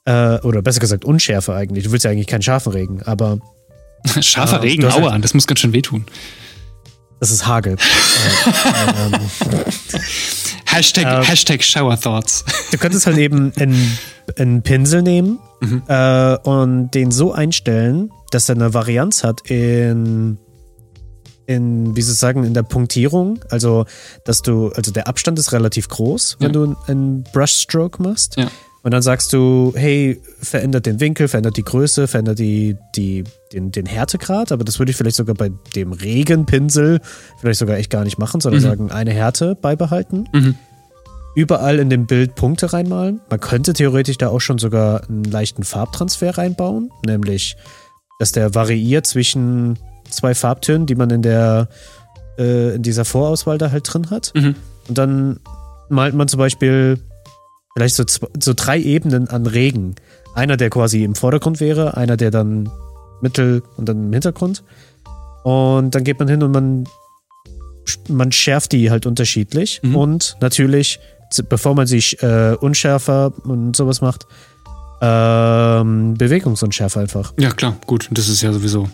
äh, 0.06 0.38
oder 0.40 0.62
besser 0.62 0.80
gesagt 0.80 1.04
Unschärfe 1.06 1.54
eigentlich. 1.54 1.84
Du 1.86 1.92
willst 1.92 2.06
ja 2.06 2.12
eigentlich 2.12 2.28
keinen 2.28 2.42
scharfen 2.42 2.72
Regen, 2.72 3.02
aber 3.04 3.40
Scharfer 4.22 4.58
Ah, 4.58 4.62
Regen, 4.62 4.86
aua, 4.86 5.18
das 5.20 5.34
muss 5.34 5.48
ganz 5.48 5.60
schön 5.60 5.74
wehtun. 5.74 6.06
das 7.20 7.32
ist 7.32 7.46
Hagel. 7.48 7.74
äh, 7.76 9.16
ähm, 9.16 9.20
Hashtag, 10.66 11.06
Ähm. 11.06 11.24
Hashtag 11.24 11.64
Shower 11.64 12.00
Thoughts. 12.00 12.44
Du 12.72 12.78
könntest 12.78 13.06
halt 13.06 13.18
eben 13.18 13.52
einen, 13.58 13.98
einen 14.38 14.62
Pinsel 14.62 15.02
nehmen 15.02 15.40
Mhm. 15.62 15.84
äh, 15.88 16.36
und 16.44 16.92
den 16.92 17.12
so 17.12 17.32
einstellen, 17.32 18.12
dass 18.32 18.50
er 18.50 18.56
eine 18.56 18.74
Varianz 18.74 19.24
hat 19.24 19.50
in, 19.50 20.38
in, 21.48 21.96
wie 21.96 22.02
soll 22.02 22.14
ich 22.14 22.20
sagen, 22.20 22.44
in 22.44 22.54
der 22.54 22.64
Punktierung. 22.64 23.40
Also, 23.50 23.86
dass 24.26 24.42
du, 24.42 24.70
also 24.76 24.92
der 24.92 25.08
Abstand 25.08 25.40
ist 25.40 25.54
relativ 25.54 25.88
groß, 25.88 26.38
wenn 26.40 26.48
Ja. 26.54 26.54
du 26.54 26.76
einen 26.88 27.24
Brushstroke 27.32 28.04
machst. 28.04 28.36
Ja. 28.36 28.48
Und 28.86 28.92
dann 28.92 29.02
sagst 29.02 29.34
du, 29.34 29.74
hey, 29.76 30.22
verändert 30.40 30.86
den 30.86 31.00
Winkel, 31.00 31.28
verändert 31.28 31.58
die 31.58 31.64
Größe, 31.64 32.08
verändert 32.08 32.38
die, 32.38 32.78
die, 32.96 33.24
den, 33.52 33.72
den 33.72 33.88
Härtegrad. 33.88 34.52
Aber 34.52 34.64
das 34.64 34.78
würde 34.78 34.92
ich 34.92 34.96
vielleicht 34.96 35.16
sogar 35.16 35.34
bei 35.34 35.50
dem 35.76 35.92
Regenpinsel 35.92 37.02
vielleicht 37.42 37.58
sogar 37.60 37.78
echt 37.78 37.90
gar 37.90 38.04
nicht 38.04 38.20
machen, 38.20 38.42
sondern 38.42 38.62
Mhm. 38.62 38.66
sagen, 38.68 38.92
eine 38.92 39.12
Härte 39.12 39.56
beibehalten 39.56 40.30
Mhm. 40.34 40.54
überall 41.36 41.80
in 41.80 41.90
dem 41.90 42.06
Bild 42.06 42.36
Punkte 42.36 42.74
reinmalen. 42.74 43.22
Man 43.30 43.40
könnte 43.40 43.74
theoretisch 43.74 44.20
da 44.20 44.30
auch 44.30 44.40
schon 44.40 44.60
sogar 44.60 45.10
einen 45.10 45.24
leichten 45.24 45.64
Farbtransfer 45.64 46.38
reinbauen, 46.38 46.92
nämlich, 47.06 47.58
dass 48.20 48.34
der 48.34 48.54
variiert 48.54 49.08
zwischen 49.08 49.80
zwei 50.12 50.36
Farbtönen, 50.36 50.86
die 50.86 50.96
man 50.96 51.10
in 51.10 51.24
der 51.24 51.70
äh, 52.38 52.76
in 52.76 52.84
dieser 52.84 53.04
Vorauswahl 53.06 53.58
da 53.58 53.72
halt 53.72 53.92
drin 53.92 54.12
hat. 54.12 54.32
Mhm. 54.36 54.54
Und 54.90 54.98
dann 54.98 55.40
malt 55.90 56.14
man 56.14 56.28
zum 56.28 56.38
Beispiel 56.38 57.00
vielleicht 57.76 57.96
so, 57.96 58.04
so 58.40 58.54
drei 58.56 58.80
Ebenen 58.80 59.28
an 59.28 59.46
Regen. 59.46 59.96
Einer, 60.34 60.58
der 60.58 60.70
quasi 60.70 61.04
im 61.04 61.16
Vordergrund 61.16 61.60
wäre, 61.60 61.98
einer, 61.98 62.18
der 62.18 62.32
dann 62.32 62.70
mittel 63.22 63.64
und 63.78 63.88
dann 63.88 64.06
im 64.06 64.14
Hintergrund. 64.14 64.64
Und 65.44 65.94
dann 65.94 66.04
geht 66.04 66.20
man 66.20 66.28
hin 66.28 66.42
und 66.42 66.52
man, 66.52 66.86
man 68.10 68.32
schärft 68.32 68.72
die 68.72 68.92
halt 68.92 69.06
unterschiedlich. 69.06 69.82
Mhm. 69.84 69.96
Und 69.96 70.38
natürlich, 70.40 71.00
bevor 71.50 71.76
man 71.76 71.86
sich 71.86 72.22
äh, 72.24 72.56
unschärfer 72.60 73.34
und 73.44 73.76
sowas 73.76 74.02
macht, 74.02 74.26
ähm, 75.02 76.14
Bewegungsunschärfe 76.18 77.02
einfach. 77.02 77.34
Ja, 77.38 77.52
klar, 77.52 77.76
gut. 77.86 78.08
Das 78.12 78.30
ist 78.30 78.42
ja 78.42 78.54
sowieso. 78.54 78.90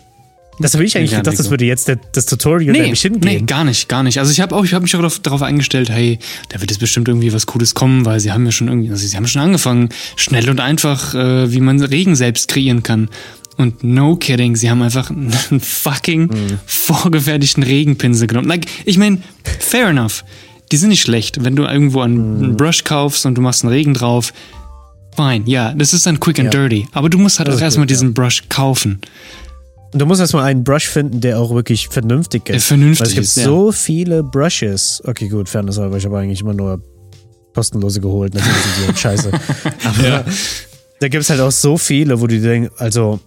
Das 0.58 0.74
habe 0.74 0.84
ich 0.84 0.96
eigentlich 0.96 1.16
gedacht, 1.16 1.38
das 1.38 1.50
würde 1.50 1.64
jetzt 1.64 1.88
der, 1.88 1.98
das 2.12 2.26
Tutorial 2.26 2.72
Nee, 2.72 2.82
nämlich 2.82 3.02
nee, 3.04 3.10
hingehen. 3.10 3.46
gar 3.46 3.64
nicht, 3.64 3.88
gar 3.88 4.02
nicht. 4.02 4.18
Also 4.18 4.30
ich 4.30 4.40
habe 4.40 4.54
auch, 4.54 4.64
ich 4.64 4.74
habe 4.74 4.82
mich 4.82 4.94
auch 4.94 5.18
darauf, 5.18 5.42
eingestellt, 5.42 5.88
hey, 5.90 6.18
da 6.50 6.60
wird 6.60 6.70
jetzt 6.70 6.78
bestimmt 6.78 7.08
irgendwie 7.08 7.32
was 7.32 7.46
Cooles 7.46 7.74
kommen, 7.74 8.04
weil 8.04 8.20
sie 8.20 8.32
haben 8.32 8.44
ja 8.44 8.52
schon 8.52 8.68
irgendwie, 8.68 8.90
also 8.90 9.04
sie 9.06 9.16
haben 9.16 9.26
schon 9.26 9.42
angefangen, 9.42 9.88
schnell 10.16 10.48
und 10.50 10.60
einfach, 10.60 11.14
äh, 11.14 11.50
wie 11.52 11.60
man 11.60 11.80
Regen 11.82 12.14
selbst 12.16 12.48
kreieren 12.48 12.82
kann. 12.82 13.08
Und 13.56 13.82
no 13.82 14.16
kidding, 14.16 14.54
sie 14.56 14.70
haben 14.70 14.82
einfach 14.82 15.10
einen 15.50 15.60
fucking 15.60 16.22
Mhm. 16.26 16.58
vorgefertigten 16.66 17.62
Regenpinsel 17.62 18.26
genommen. 18.26 18.48
Like, 18.48 18.66
ich 18.84 18.98
meine, 18.98 19.18
fair 19.58 19.88
enough. 19.88 20.24
Die 20.70 20.76
sind 20.76 20.90
nicht 20.90 21.02
schlecht. 21.02 21.42
Wenn 21.44 21.56
du 21.56 21.64
irgendwo 21.64 22.00
einen, 22.02 22.38
Mhm. 22.38 22.44
einen 22.44 22.56
Brush 22.56 22.84
kaufst 22.84 23.26
und 23.26 23.34
du 23.36 23.40
machst 23.42 23.64
einen 23.64 23.72
Regen 23.72 23.94
drauf, 23.94 24.32
fine, 25.16 25.42
ja, 25.46 25.74
das 25.74 25.92
ist 25.92 26.06
dann 26.06 26.18
quick 26.20 26.38
and 26.38 26.52
Ja. 26.52 26.60
dirty. 26.60 26.86
Aber 26.92 27.10
du 27.10 27.18
musst 27.18 27.38
halt 27.38 27.48
Das 27.48 27.56
auch 27.56 27.60
erstmal 27.60 27.84
ja. 27.84 27.88
diesen 27.88 28.14
Brush 28.14 28.44
kaufen. 28.48 29.00
Und 29.92 29.98
du 29.98 30.06
musst 30.06 30.20
erstmal 30.20 30.44
einen 30.44 30.64
Brush 30.64 30.88
finden, 30.88 31.20
der 31.20 31.38
auch 31.38 31.54
wirklich 31.54 31.88
vernünftig 31.88 32.46
Der 32.46 32.56
ist. 32.56 32.64
vernünftig 32.66 33.00
Weil 33.00 33.08
es 33.08 33.14
gibt 33.14 33.24
ist, 33.26 33.36
ja. 33.36 33.44
so 33.44 33.72
viele 33.72 34.22
Brushes. 34.22 35.02
Okay, 35.04 35.28
gut, 35.28 35.48
Fairness 35.48 35.78
halber, 35.78 35.96
ich 35.98 36.04
habe 36.06 36.18
eigentlich 36.18 36.40
immer 36.40 36.54
nur 36.54 36.80
kostenlose 37.54 38.00
geholt. 38.00 38.32
Natürlich 38.34 38.56
sind 38.62 38.76
die 38.82 38.86
halt 38.86 38.98
scheiße. 38.98 39.30
Aber 39.84 40.02
Ja. 40.08 40.24
da 41.00 41.08
gibt 41.08 41.22
es 41.22 41.28
halt 41.30 41.40
auch 41.40 41.50
so 41.52 41.76
viele, 41.76 42.20
wo 42.20 42.26
du 42.26 42.40
denkst, 42.40 42.70
also 42.78 43.20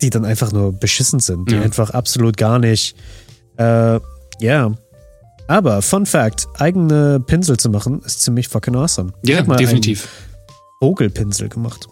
die 0.00 0.10
dann 0.10 0.24
einfach 0.24 0.52
nur 0.52 0.72
beschissen 0.72 1.20
sind, 1.20 1.50
die 1.50 1.56
Ja. 1.56 1.62
einfach 1.62 1.90
absolut 1.90 2.36
gar 2.38 2.58
nicht, 2.58 2.96
äh, 3.58 4.00
ja. 4.40 4.72
Aber, 5.48 5.82
Fun 5.82 6.06
Fact, 6.06 6.46
eigene 6.58 7.20
Pinsel 7.20 7.56
zu 7.58 7.68
machen, 7.70 8.00
ist 8.04 8.22
ziemlich 8.22 8.48
fucking 8.48 8.76
awesome. 8.76 9.12
Ja, 9.24 9.42
definitiv. 9.42 10.08
Vogelpinsel 10.80 11.48
gemacht. 11.48 11.86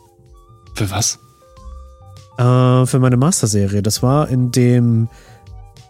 Für 0.74 0.90
was? 0.90 1.18
Äh, 2.38 2.86
für 2.86 2.98
meine 2.98 3.16
Master-Serie. 3.16 3.82
Das 3.82 4.02
war 4.02 4.28
in 4.28 4.50
dem 4.52 5.08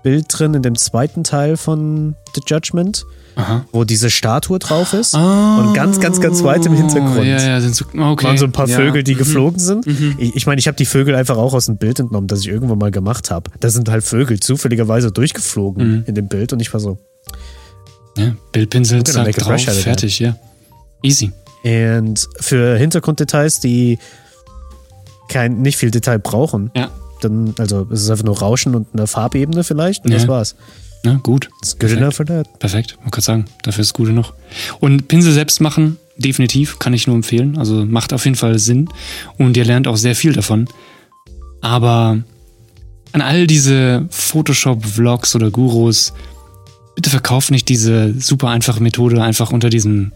Bild 0.02 0.26
drin, 0.28 0.54
in 0.54 0.62
dem 0.62 0.76
zweiten 0.76 1.24
Teil 1.24 1.56
von 1.56 2.14
The 2.34 2.40
Judgment, 2.46 3.04
Aha. 3.34 3.64
wo 3.72 3.82
diese 3.82 4.08
Statue 4.08 4.60
drauf 4.60 4.92
ist. 4.92 5.16
Ah, 5.16 5.58
Und 5.58 5.74
ganz, 5.74 5.98
ganz, 5.98 6.20
ganz 6.20 6.44
weit 6.44 6.64
im 6.64 6.74
Hintergrund 6.74 7.26
Ja, 7.26 7.40
ja, 7.44 7.60
sind 7.60 7.74
so, 7.74 7.84
okay. 7.98 8.24
waren 8.24 8.38
so 8.38 8.44
ein 8.44 8.52
paar 8.52 8.68
ja. 8.68 8.76
Vögel, 8.76 9.02
die 9.02 9.14
Mhm. 9.14 9.18
geflogen 9.18 9.58
sind. 9.58 9.84
Mhm. 9.86 10.14
Ich, 10.18 10.36
ich 10.36 10.46
meine, 10.46 10.60
ich 10.60 10.68
habe 10.68 10.76
die 10.76 10.86
Vögel 10.86 11.16
einfach 11.16 11.36
auch 11.36 11.52
aus 11.54 11.66
dem 11.66 11.76
Bild 11.78 11.98
entnommen, 11.98 12.28
das 12.28 12.40
ich 12.40 12.48
irgendwann 12.48 12.78
mal 12.78 12.92
gemacht 12.92 13.32
habe. 13.32 13.50
Da 13.58 13.68
sind 13.68 13.88
halt 13.88 14.04
Vögel 14.04 14.38
zufälligerweise 14.38 15.10
durchgeflogen 15.10 15.88
Mhm. 15.88 16.02
in 16.06 16.14
dem 16.14 16.28
Bild 16.28 16.52
und 16.52 16.60
ich 16.60 16.72
war 16.72 16.78
so. 16.80 16.98
Ja, 18.16 18.36
Bildpinsel, 18.52 19.02
zack, 19.02 19.30
drauf, 19.32 19.60
fertig, 19.60 20.20
ja. 20.20 20.36
Easy. 21.02 21.32
Und 21.64 22.28
für 22.38 22.76
Hintergrunddetails, 22.76 23.58
die 23.58 23.98
kein, 25.28 25.62
nicht 25.62 25.76
viel 25.76 25.90
Detail 25.90 26.18
brauchen, 26.18 26.70
Ja, 26.74 26.90
dann, 27.20 27.54
also 27.58 27.86
es 27.90 28.02
ist 28.02 28.10
einfach 28.10 28.24
nur 28.24 28.38
Rauschen 28.38 28.74
und 28.74 28.86
eine 28.92 29.06
Farbebene 29.06 29.64
vielleicht 29.64 30.04
und 30.04 30.12
Ja. 30.12 30.18
das 30.18 30.28
war's. 30.28 30.54
na 31.04 31.20
gut. 31.22 31.48
It's 31.62 31.72
good 31.72 31.80
Perfekt. 31.80 32.00
enough 32.02 32.14
for 32.16 32.26
that. 32.26 32.58
Perfekt, 32.58 32.98
man 33.02 33.10
kann 33.10 33.22
sagen, 33.22 33.44
dafür 33.62 33.82
ist 33.82 33.88
es 33.88 33.94
gut 33.94 34.06
genug. 34.08 34.32
Und 34.80 35.08
Pinsel 35.08 35.32
selbst 35.32 35.60
machen, 35.60 35.98
definitiv, 36.16 36.78
kann 36.78 36.94
ich 36.94 37.06
nur 37.06 37.14
empfehlen. 37.16 37.58
Also 37.58 37.84
macht 37.84 38.12
auf 38.12 38.24
jeden 38.24 38.36
Fall 38.36 38.58
Sinn 38.58 38.88
und 39.38 39.56
ihr 39.56 39.64
lernt 39.64 39.86
auch 39.86 39.96
sehr 39.96 40.16
viel 40.16 40.32
davon. 40.32 40.66
Aber 41.60 42.18
an 43.12 43.20
all 43.20 43.46
diese 43.46 44.06
Photoshop-Vlogs 44.10 45.34
oder 45.36 45.50
Gurus, 45.50 46.12
bitte 46.94 47.10
verkauft 47.10 47.50
nicht 47.50 47.68
diese 47.68 48.14
super 48.18 48.48
einfache 48.48 48.82
Methode 48.82 49.22
einfach 49.22 49.52
unter 49.52 49.68
diesem, 49.70 50.12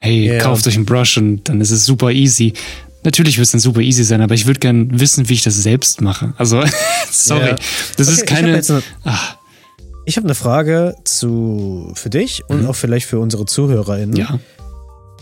hey, 0.00 0.26
Ja. 0.26 0.38
kauft 0.38 0.66
euch 0.66 0.76
einen 0.76 0.86
Brush 0.86 1.16
und 1.18 1.48
dann 1.48 1.60
ist 1.60 1.70
es 1.70 1.84
super 1.84 2.10
easy. 2.12 2.52
Natürlich 3.04 3.38
wird 3.38 3.46
es 3.46 3.52
dann 3.52 3.60
super 3.60 3.80
easy 3.80 4.02
sein, 4.04 4.20
aber 4.20 4.34
ich 4.34 4.46
würde 4.46 4.60
gern 4.60 4.98
wissen, 5.00 5.28
wie 5.28 5.34
ich 5.34 5.42
das 5.42 5.54
selbst 5.56 6.00
mache. 6.00 6.34
Also, 6.36 6.62
sorry. 7.12 7.48
Ja. 7.50 7.56
Das 7.96 8.08
Okay, 8.08 8.12
ist 8.16 8.20
hab 8.22 8.26
keine. 8.26 8.54
eine- 8.54 8.82
Ah, 9.04 9.18
Ich 10.04 10.16
habe 10.16 10.26
eine 10.26 10.34
Frage 10.34 10.94
zu, 11.04 11.92
für 11.94 12.10
dich 12.10 12.42
und 12.48 12.66
auch 12.66 12.74
vielleicht 12.76 13.06
für 13.06 13.18
unsere 13.20 13.44
ZuhörerInnen. 13.46 14.10
Mhm. 14.10 14.16
ja. 14.16 14.38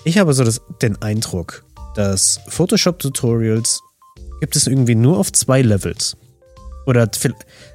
Ich 0.05 0.19
habe 0.19 0.33
so 0.35 0.45
das, 0.45 0.61
den 0.83 1.01
Eindruck, 1.03 1.65
dass 1.97 2.41
Photoshop-Tutorials 2.49 3.81
gibt 4.41 4.55
es 4.57 4.67
irgendwie 4.67 4.95
nur 4.95 5.19
auf 5.19 5.33
zwei 5.33 5.63
Levels. 5.63 6.17
Oder 6.87 7.11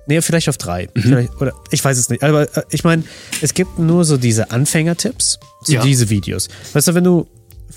nee, 0.07 0.21
vielleicht 0.21 0.47
auf 0.47 0.57
drei. 0.57 0.87
Mhm. 0.95 1.01
Vielleicht, 1.01 1.41
oder 1.41 1.53
ich 1.71 1.83
weiß 1.83 1.97
es 1.97 2.09
nicht. 2.09 2.23
Aber 2.23 2.43
äh, 2.55 2.63
ich 2.69 2.83
meine, 2.85 3.03
es 3.41 3.53
gibt 3.53 3.77
nur 3.77 4.05
so 4.05 4.15
diese 4.17 4.51
Anfängertipps, 4.51 5.37
so 5.63 5.73
Ja. 5.73 5.83
diese 5.83 6.09
Videos. 6.09 6.47
Weißt 6.73 6.87
du, 6.87 6.93
wenn 6.95 7.03
du 7.03 7.27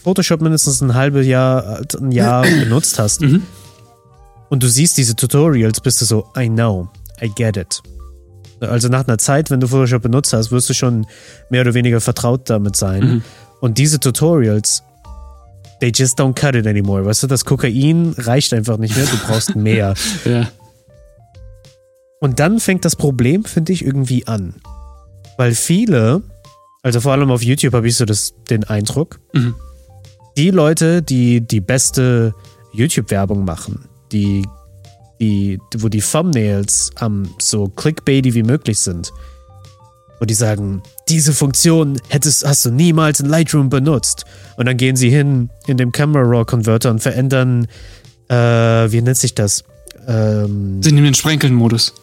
Photoshop 0.02 0.40
mindestens 0.40 0.80
ein 0.80 0.94
halbes 0.94 1.26
Jahr, 1.26 1.80
äh, 1.80 1.84
ein 2.00 2.12
Jahr 2.12 2.42
benutzt 2.60 2.98
hast 2.98 3.20
Mhm. 3.22 3.42
und 4.50 4.62
du 4.62 4.68
siehst 4.68 4.96
diese 4.96 5.16
Tutorials, 5.16 5.80
bist 5.80 6.00
du 6.00 6.04
so, 6.04 6.26
I 6.36 6.48
know, 6.48 6.88
I 7.22 7.28
get 7.28 7.56
it. 7.56 7.80
Also 8.60 8.88
nach 8.88 9.06
einer 9.06 9.18
Zeit, 9.18 9.50
wenn 9.50 9.60
du 9.60 9.68
Photoshop 9.68 10.02
benutzt 10.02 10.32
hast, 10.32 10.50
wirst 10.50 10.70
du 10.70 10.74
schon 10.74 11.06
mehr 11.50 11.60
oder 11.62 11.74
weniger 11.74 12.00
vertraut 12.00 12.48
damit 12.48 12.76
sein. 12.76 13.02
Mhm. 13.04 13.22
Und 13.60 13.78
diese 13.78 14.00
Tutorials, 14.00 14.82
they 15.80 15.92
just 15.94 16.18
don't 16.18 16.34
cut 16.34 16.54
it 16.54 16.66
anymore. 16.66 17.04
Weißt 17.04 17.22
du, 17.22 17.26
das 17.26 17.44
Kokain 17.44 18.14
reicht 18.16 18.54
einfach 18.54 18.78
nicht 18.78 18.96
mehr, 18.96 19.06
du 19.06 19.16
brauchst 19.26 19.54
mehr. 19.56 19.94
Ja. 20.24 20.48
Und 22.20 22.40
dann 22.40 22.58
fängt 22.60 22.84
das 22.84 22.96
Problem, 22.96 23.44
finde 23.44 23.72
ich, 23.72 23.84
irgendwie 23.84 24.26
an. 24.26 24.54
Weil 25.36 25.52
viele, 25.54 26.22
also 26.82 27.00
vor 27.00 27.12
allem 27.12 27.30
auf 27.30 27.42
YouTube 27.42 27.74
habe 27.74 27.88
ich 27.88 27.96
so 27.96 28.04
das, 28.04 28.34
den 28.48 28.64
Eindruck, 28.64 29.18
Mhm. 29.32 29.54
Die 30.36 30.50
Leute, 30.50 31.02
die 31.02 31.40
die 31.40 31.60
beste 31.60 32.34
YouTube-Werbung 32.72 33.44
machen, 33.44 33.88
die, 34.12 34.46
die, 35.20 35.58
wo 35.76 35.88
die 35.88 36.00
Thumbnails 36.00 36.90
am 36.96 37.28
so 37.40 37.68
clickbaity 37.68 38.34
wie 38.34 38.42
möglich 38.42 38.80
sind, 38.80 39.12
wo 40.18 40.24
die 40.24 40.34
sagen, 40.34 40.82
diese 41.08 41.32
Funktion 41.32 42.00
hättest, 42.08 42.46
hast 42.46 42.64
du 42.64 42.70
niemals 42.70 43.20
in 43.20 43.26
Lightroom 43.26 43.68
benutzt. 43.68 44.24
Und 44.56 44.66
dann 44.66 44.76
gehen 44.76 44.96
sie 44.96 45.10
hin 45.10 45.50
in 45.66 45.76
dem 45.76 45.92
Camera 45.92 46.22
Raw 46.22 46.44
Converter 46.44 46.90
und 46.90 47.00
verändern, 47.00 47.66
äh, 48.28 48.34
wie 48.34 49.02
nennt 49.02 49.16
sich 49.16 49.34
das? 49.34 49.64
Ähm, 50.06 50.82
Sie 50.82 50.92
nehmen 50.92 51.04
den 51.04 51.14
Sprenkeln-Modus. 51.14 51.94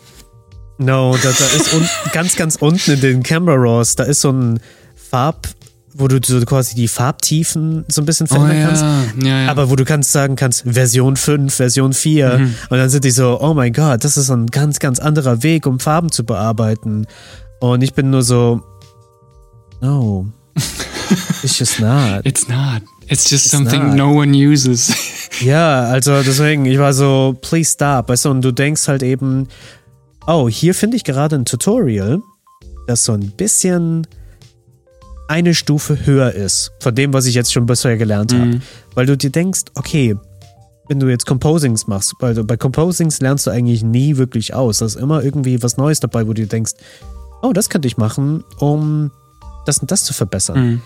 No, 0.78 1.16
da, 1.22 1.30
da 1.32 1.46
ist 1.56 1.74
un 1.74 1.88
ganz, 2.14 2.36
ganz 2.36 2.56
unten 2.56 2.92
in 2.92 3.02
den 3.02 3.24
Camera 3.24 3.56
Raws, 3.56 3.96
da 3.96 4.04
ist 4.04 4.22
so 4.22 4.32
ein 4.32 4.60
Farb, 4.96 5.48
wo 5.94 6.08
du 6.08 6.20
so 6.24 6.40
quasi 6.46 6.76
die 6.76 6.88
Farbtiefen 6.88 7.86
so 7.88 8.02
ein 8.02 8.06
bisschen 8.06 8.28
Oh 8.30 8.36
verändern 8.36 8.58
ja. 8.60 8.68
kannst. 8.68 9.26
ja, 9.26 9.42
ja. 9.44 9.52
Aber 9.52 9.70
wo 9.70 9.76
du 9.76 9.84
kannst 9.86 10.12
sagen 10.12 10.36
kannst, 10.36 10.64
Version 10.66 11.16
5, 11.18 11.54
Version 11.54 11.94
4. 11.94 12.38
Mhm. 12.40 12.56
Und 12.70 12.78
dann 12.78 12.90
sind 12.90 13.04
die 13.04 13.12
so, 13.12 13.40
oh 13.42 13.54
mein 13.54 13.74
Gott, 13.74 14.04
das 14.04 14.18
ist 14.18 14.30
ein 14.30 14.48
ganz, 14.48 14.80
ganz 14.80 15.00
anderer 15.00 15.44
Weg, 15.44 15.66
um 15.66 15.80
Farben 15.80 16.12
zu 16.12 16.24
bearbeiten. 16.24 17.08
Und 17.60 17.84
ich 17.84 17.94
bin 17.94 18.10
nur 18.10 18.24
so, 18.24 18.62
no, 19.82 20.28
it's 21.44 21.60
just 21.60 21.80
not. 21.80 22.26
It's 22.26 22.48
not. 22.48 22.82
It's 23.08 23.30
just 23.30 23.46
It's 23.46 23.52
something 23.52 23.88
not. 23.90 23.96
no 23.96 24.12
one 24.14 24.32
uses. 24.34 24.94
Ja, 25.40 25.86
also 25.86 26.22
deswegen, 26.22 26.66
ich 26.66 26.78
war 26.78 26.94
so, 26.94 27.36
please 27.42 27.72
stop. 27.72 28.10
Weißt 28.10 28.26
du, 28.26 28.30
und 28.30 28.42
du 28.42 28.52
denkst 28.52 28.88
halt 28.88 29.02
eben, 29.02 29.48
oh, 30.28 30.48
hier 30.50 30.76
finde 30.76 30.98
ich 30.98 31.04
gerade 31.04 31.36
ein 31.36 31.46
Tutorial, 31.46 32.20
das 32.86 33.06
so 33.06 33.14
ein 33.14 33.32
bisschen 33.32 34.06
eine 35.32 35.54
Stufe 35.54 36.06
höher 36.06 36.34
ist 36.34 36.72
von 36.82 36.94
dem, 36.94 37.14
was 37.14 37.26
ich 37.26 37.36
jetzt 37.36 37.54
schon 37.54 37.66
bisher 37.66 37.98
gelernt 37.98 38.34
habe. 38.34 38.46
Mhm. 38.46 38.62
Weil 38.96 39.06
du 39.06 39.16
dir 39.16 39.30
denkst, 39.30 39.62
okay, 39.76 40.16
wenn 40.90 41.00
du 41.00 41.08
jetzt 41.08 41.26
Composings 41.26 41.88
machst, 41.88 42.14
weil 42.20 42.34
du, 42.34 42.44
bei 42.44 42.58
Composings 42.58 43.22
lernst 43.22 43.48
du 43.48 43.52
eigentlich 43.52 43.82
nie 43.82 44.18
wirklich 44.18 44.54
aus. 44.54 44.80
Da 44.80 44.86
ist 44.86 44.96
immer 44.98 45.24
irgendwie 45.24 45.64
was 45.64 45.78
Neues 45.78 46.02
dabei, 46.02 46.24
wo 46.28 46.34
du 46.34 46.42
dir 46.42 46.48
denkst, 46.48 46.74
oh, 47.42 47.54
das 47.54 47.70
könnte 47.70 47.88
ich 47.88 47.96
machen, 47.98 48.44
um 48.60 49.10
das 49.66 49.78
und 49.78 49.90
das 49.90 50.04
zu 50.04 50.14
verbessern 50.14 50.60
Mhm. 50.60 50.82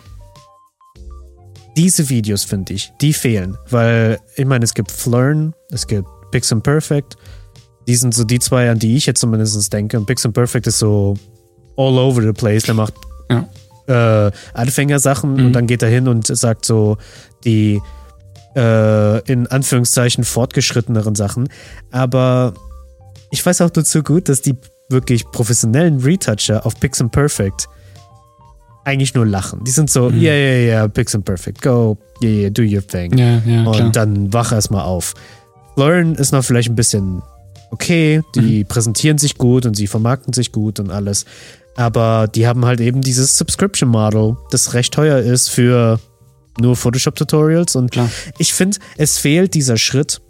diese 1.76 2.08
Videos, 2.10 2.44
finde 2.44 2.74
ich, 2.74 2.92
die 3.02 3.14
fehlen. 3.14 3.58
Weil, 3.70 4.20
ich 4.36 4.46
meine, 4.46 4.64
es 4.64 4.74
gibt 4.74 4.92
Flurn, 4.92 5.54
es 5.72 5.88
gibt 5.88 6.08
Pixel 6.32 6.62
Perfect. 6.62 7.18
Die 7.88 7.96
sind 7.96 8.14
so 8.14 8.24
die 8.24 8.40
zwei, 8.40 8.70
an 8.70 8.80
die 8.80 8.96
ich 8.96 9.06
jetzt 9.08 9.20
zumindest 9.22 9.72
denke. 9.74 9.98
Und 9.98 10.06
Pixel 10.06 10.32
Perfect 10.32 10.68
ist 10.68 10.80
so 10.80 11.16
all 11.78 11.98
over 11.98 12.22
the 12.22 12.32
place. 12.32 12.64
Der 12.64 12.76
macht 12.76 12.94
Ja. 13.30 13.48
Äh, 13.88 14.32
Anfängersachen 14.54 15.34
Mhm. 15.36 15.46
und 15.48 15.54
dann 15.54 15.68
geht 15.68 15.82
er 15.84 15.90
hin 15.90 16.08
und 16.08 16.28
sagt 16.28 16.66
so 16.66 16.98
die 17.44 17.82
äh, 18.56 19.20
in 19.32 19.48
Anführungszeichen 19.48 20.24
fortgeschritteneren 20.24 21.14
Sachen. 21.16 21.50
Aber 21.92 22.54
ich 23.32 23.46
weiß 23.46 23.62
auch 23.62 23.70
dazu 23.70 24.02
gut, 24.02 24.30
dass 24.30 24.42
die 24.42 24.56
wirklich 24.90 25.26
professionellen 25.32 26.00
Retoucher 26.00 26.66
auf 26.66 26.80
Pixel 26.80 27.10
Perfect 27.10 27.68
eigentlich 28.86 29.14
nur 29.16 29.26
lachen. 29.26 29.64
Die 29.66 29.72
sind 29.72 29.90
so, 29.90 30.10
Mhm. 30.10 30.22
yeah, 30.22 30.34
yeah, 30.36 30.60
yeah, 30.80 30.88
Pixel 30.88 31.22
Perfect, 31.22 31.62
go, 31.62 31.98
yeah, 32.24 32.32
yeah, 32.32 32.50
do 32.50 32.62
your 32.62 32.86
thing. 32.86 33.18
Ja, 33.18 33.40
ja, 33.46 33.64
und 33.66 33.76
klar. 33.76 33.92
dann 33.92 34.32
wach 34.32 34.52
erstmal 34.52 34.84
auf. 34.86 35.16
Lauren 35.76 36.16
ist 36.16 36.32
noch 36.32 36.44
vielleicht 36.46 36.70
ein 36.70 36.76
bisschen 36.76 37.22
okay, 37.72 38.22
die 38.36 38.64
Mhm. 38.64 38.68
präsentieren 38.68 39.18
sich 39.18 39.38
gut 39.38 39.66
und 39.66 39.76
sie 39.76 39.88
vermarkten 39.88 40.32
sich 40.34 40.52
gut 40.52 40.80
und 40.80 40.92
alles. 40.92 41.26
Aber 41.76 42.28
die 42.28 42.48
haben 42.48 42.66
halt 42.66 42.80
eben 42.80 43.02
dieses 43.02 43.38
Subscription 43.38 43.90
Model, 43.90 44.38
das 44.52 44.74
recht 44.74 44.94
teuer 44.94 45.20
ist 45.20 45.50
für 45.50 46.00
nur 46.60 46.76
Photoshop-Tutorials. 46.78 47.76
Und 47.76 47.92
Klar. 47.92 48.10
ich 48.38 48.54
finde, 48.54 48.78
es 48.98 49.18
fehlt 49.18 49.54
dieser 49.54 49.78
Schritt. 49.78 50.22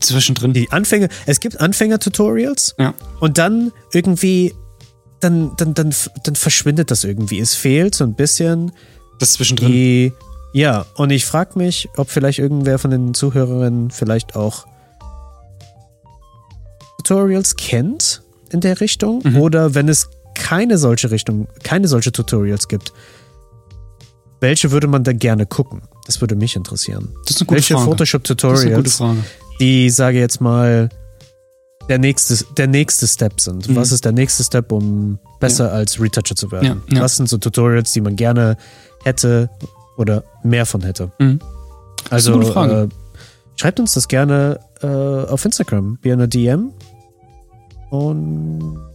Zwischendrin. 0.00 0.52
Die 0.54 0.70
Anfänger, 0.70 1.08
es 1.26 1.40
gibt 1.40 1.60
Anfänger-Tutorials 1.60 2.74
Ja. 2.78 2.94
und 3.20 3.36
dann 3.38 3.70
irgendwie, 3.92 4.54
dann, 5.20 5.52
dann, 5.58 5.74
dann, 5.74 5.94
dann 6.24 6.36
verschwindet 6.36 6.90
das 6.90 7.04
irgendwie. 7.04 7.38
Es 7.38 7.54
fehlt 7.54 7.94
so 7.94 8.04
ein 8.04 8.14
bisschen 8.14 8.72
Das 9.18 9.34
zwischendrin. 9.34 9.68
die, 9.72 10.12
ja, 10.54 10.86
und 10.96 11.10
ich 11.10 11.26
frage 11.26 11.58
mich, 11.58 11.88
ob 11.96 12.08
vielleicht 12.10 12.38
irgendwer 12.38 12.78
von 12.78 12.90
den 12.90 13.12
Zuhörerinnen 13.14 13.90
vielleicht 13.90 14.36
auch 14.36 14.66
Tutorials 16.98 17.56
kennt 17.56 18.22
in 18.50 18.60
der 18.60 18.80
Richtung 18.80 19.20
Mhm. 19.24 19.36
oder 19.38 19.74
wenn 19.74 19.88
es 19.88 20.08
keine 20.40 20.78
solche 20.78 21.10
Richtung, 21.10 21.48
keine 21.62 21.86
solche 21.86 22.12
Tutorials 22.12 22.66
gibt, 22.66 22.92
welche 24.40 24.70
würde 24.70 24.86
man 24.86 25.04
da 25.04 25.12
gerne 25.12 25.44
gucken? 25.44 25.82
Das 26.06 26.20
würde 26.20 26.34
mich 26.34 26.56
interessieren. 26.56 27.10
Das 27.26 27.36
ist 27.36 27.42
eine 27.42 27.46
gute 27.46 27.56
welche 27.56 27.74
Frage. 27.74 27.90
Photoshop-Tutorials, 27.90 29.02
die, 29.60 29.90
sage 29.90 30.18
jetzt 30.18 30.40
mal, 30.40 30.88
der 31.90 31.98
nächste, 31.98 32.42
der 32.56 32.66
nächste 32.66 33.06
Step 33.06 33.40
sind. 33.40 33.68
Mhm. 33.68 33.76
Was 33.76 33.92
ist 33.92 34.04
der 34.04 34.12
nächste 34.12 34.42
Step, 34.42 34.72
um 34.72 35.18
besser 35.40 35.72
als 35.72 36.00
Retoucher 36.00 36.34
zu 36.34 36.50
werden? 36.50 36.82
Ja, 36.88 36.96
ja. 36.96 37.02
Was 37.02 37.16
sind 37.16 37.28
so 37.28 37.36
Tutorials, 37.36 37.92
die 37.92 38.00
man 38.00 38.16
gerne 38.16 38.56
hätte 39.04 39.50
oder 39.98 40.24
mehr 40.42 40.64
von 40.64 40.82
hätte? 40.82 41.12
Mhm. 41.18 41.38
Also. 42.08 42.40
Äh, 42.40 42.88
schreibt 43.56 43.78
uns 43.78 43.92
das 43.92 44.08
gerne 44.08 44.58
äh, 44.80 44.86
auf 44.86 45.44
Instagram 45.44 45.98
via 46.00 46.14
eine 46.14 46.28
DM. 46.28 46.72
Und 47.90 48.89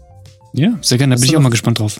Ja, 0.57 0.69
sehr 0.81 0.97
gerne. 0.97 1.15
Da 1.15 1.19
bin 1.21 1.29
ich 1.29 1.35
auch 1.37 1.41
mal 1.41 1.49
gespannt 1.49 1.79
drauf. 1.79 1.99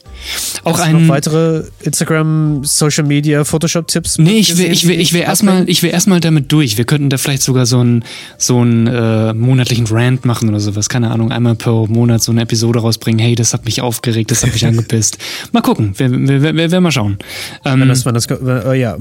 Auch 0.64 0.78
hast 0.80 0.88
du 0.88 0.94
noch 0.94 1.00
ein. 1.02 1.08
weitere 1.10 1.64
Instagram, 1.82 2.62
Social 2.64 3.04
Media, 3.06 3.44
Photoshop-Tipps? 3.44 4.18
Nee, 4.18 4.38
ich 4.40 4.58
will, 4.58 4.72
ich 4.72 4.88
will, 4.88 5.00
ich 5.00 5.14
will 5.14 5.22
erstmal, 5.22 5.70
ich 5.70 5.84
will 5.84 5.90
erstmal 5.90 6.20
damit 6.20 6.52
durch. 6.52 6.78
Wir 6.78 6.86
könnten 6.86 7.10
da 7.10 7.18
vielleicht 7.18 7.42
sogar 7.44 7.66
so 7.66 7.80
einen, 7.80 8.04
so 8.38 8.60
einen 8.62 8.88
äh, 8.88 9.34
monatlichen 9.34 9.86
Rant 9.88 10.26
machen 10.26 10.50
oder 10.50 10.60
sowas. 10.60 10.90
Keine 10.90 11.12
Ahnung, 11.12 11.32
einmal 11.32 11.56
pro 11.56 11.88
Monat 11.88 12.24
so 12.24 12.32
eine 12.32 12.42
Episode 12.42 12.80
rausbringen. 12.80 13.20
Hey, 13.20 13.36
das 13.36 13.54
hat 13.54 13.66
mich 13.66 13.82
aufgeregt, 13.82 14.32
das 14.32 14.44
hat 14.44 14.54
mich 14.54 14.66
angepisst. 14.68 15.18
Mal 15.52 15.62
gucken, 15.62 15.94
wir, 15.98 16.12
wir, 16.12 16.28
wir, 16.42 16.56
wir 16.56 16.72
werden 16.72 16.84
mal 16.84 16.92
schauen. 16.92 17.18
Wenn 17.64 17.82
Ähm, 17.82 17.88
das, 17.90 18.06
wenn 18.06 18.14
das, 18.14 18.26
äh, 18.28 18.80
ja, 18.80 18.96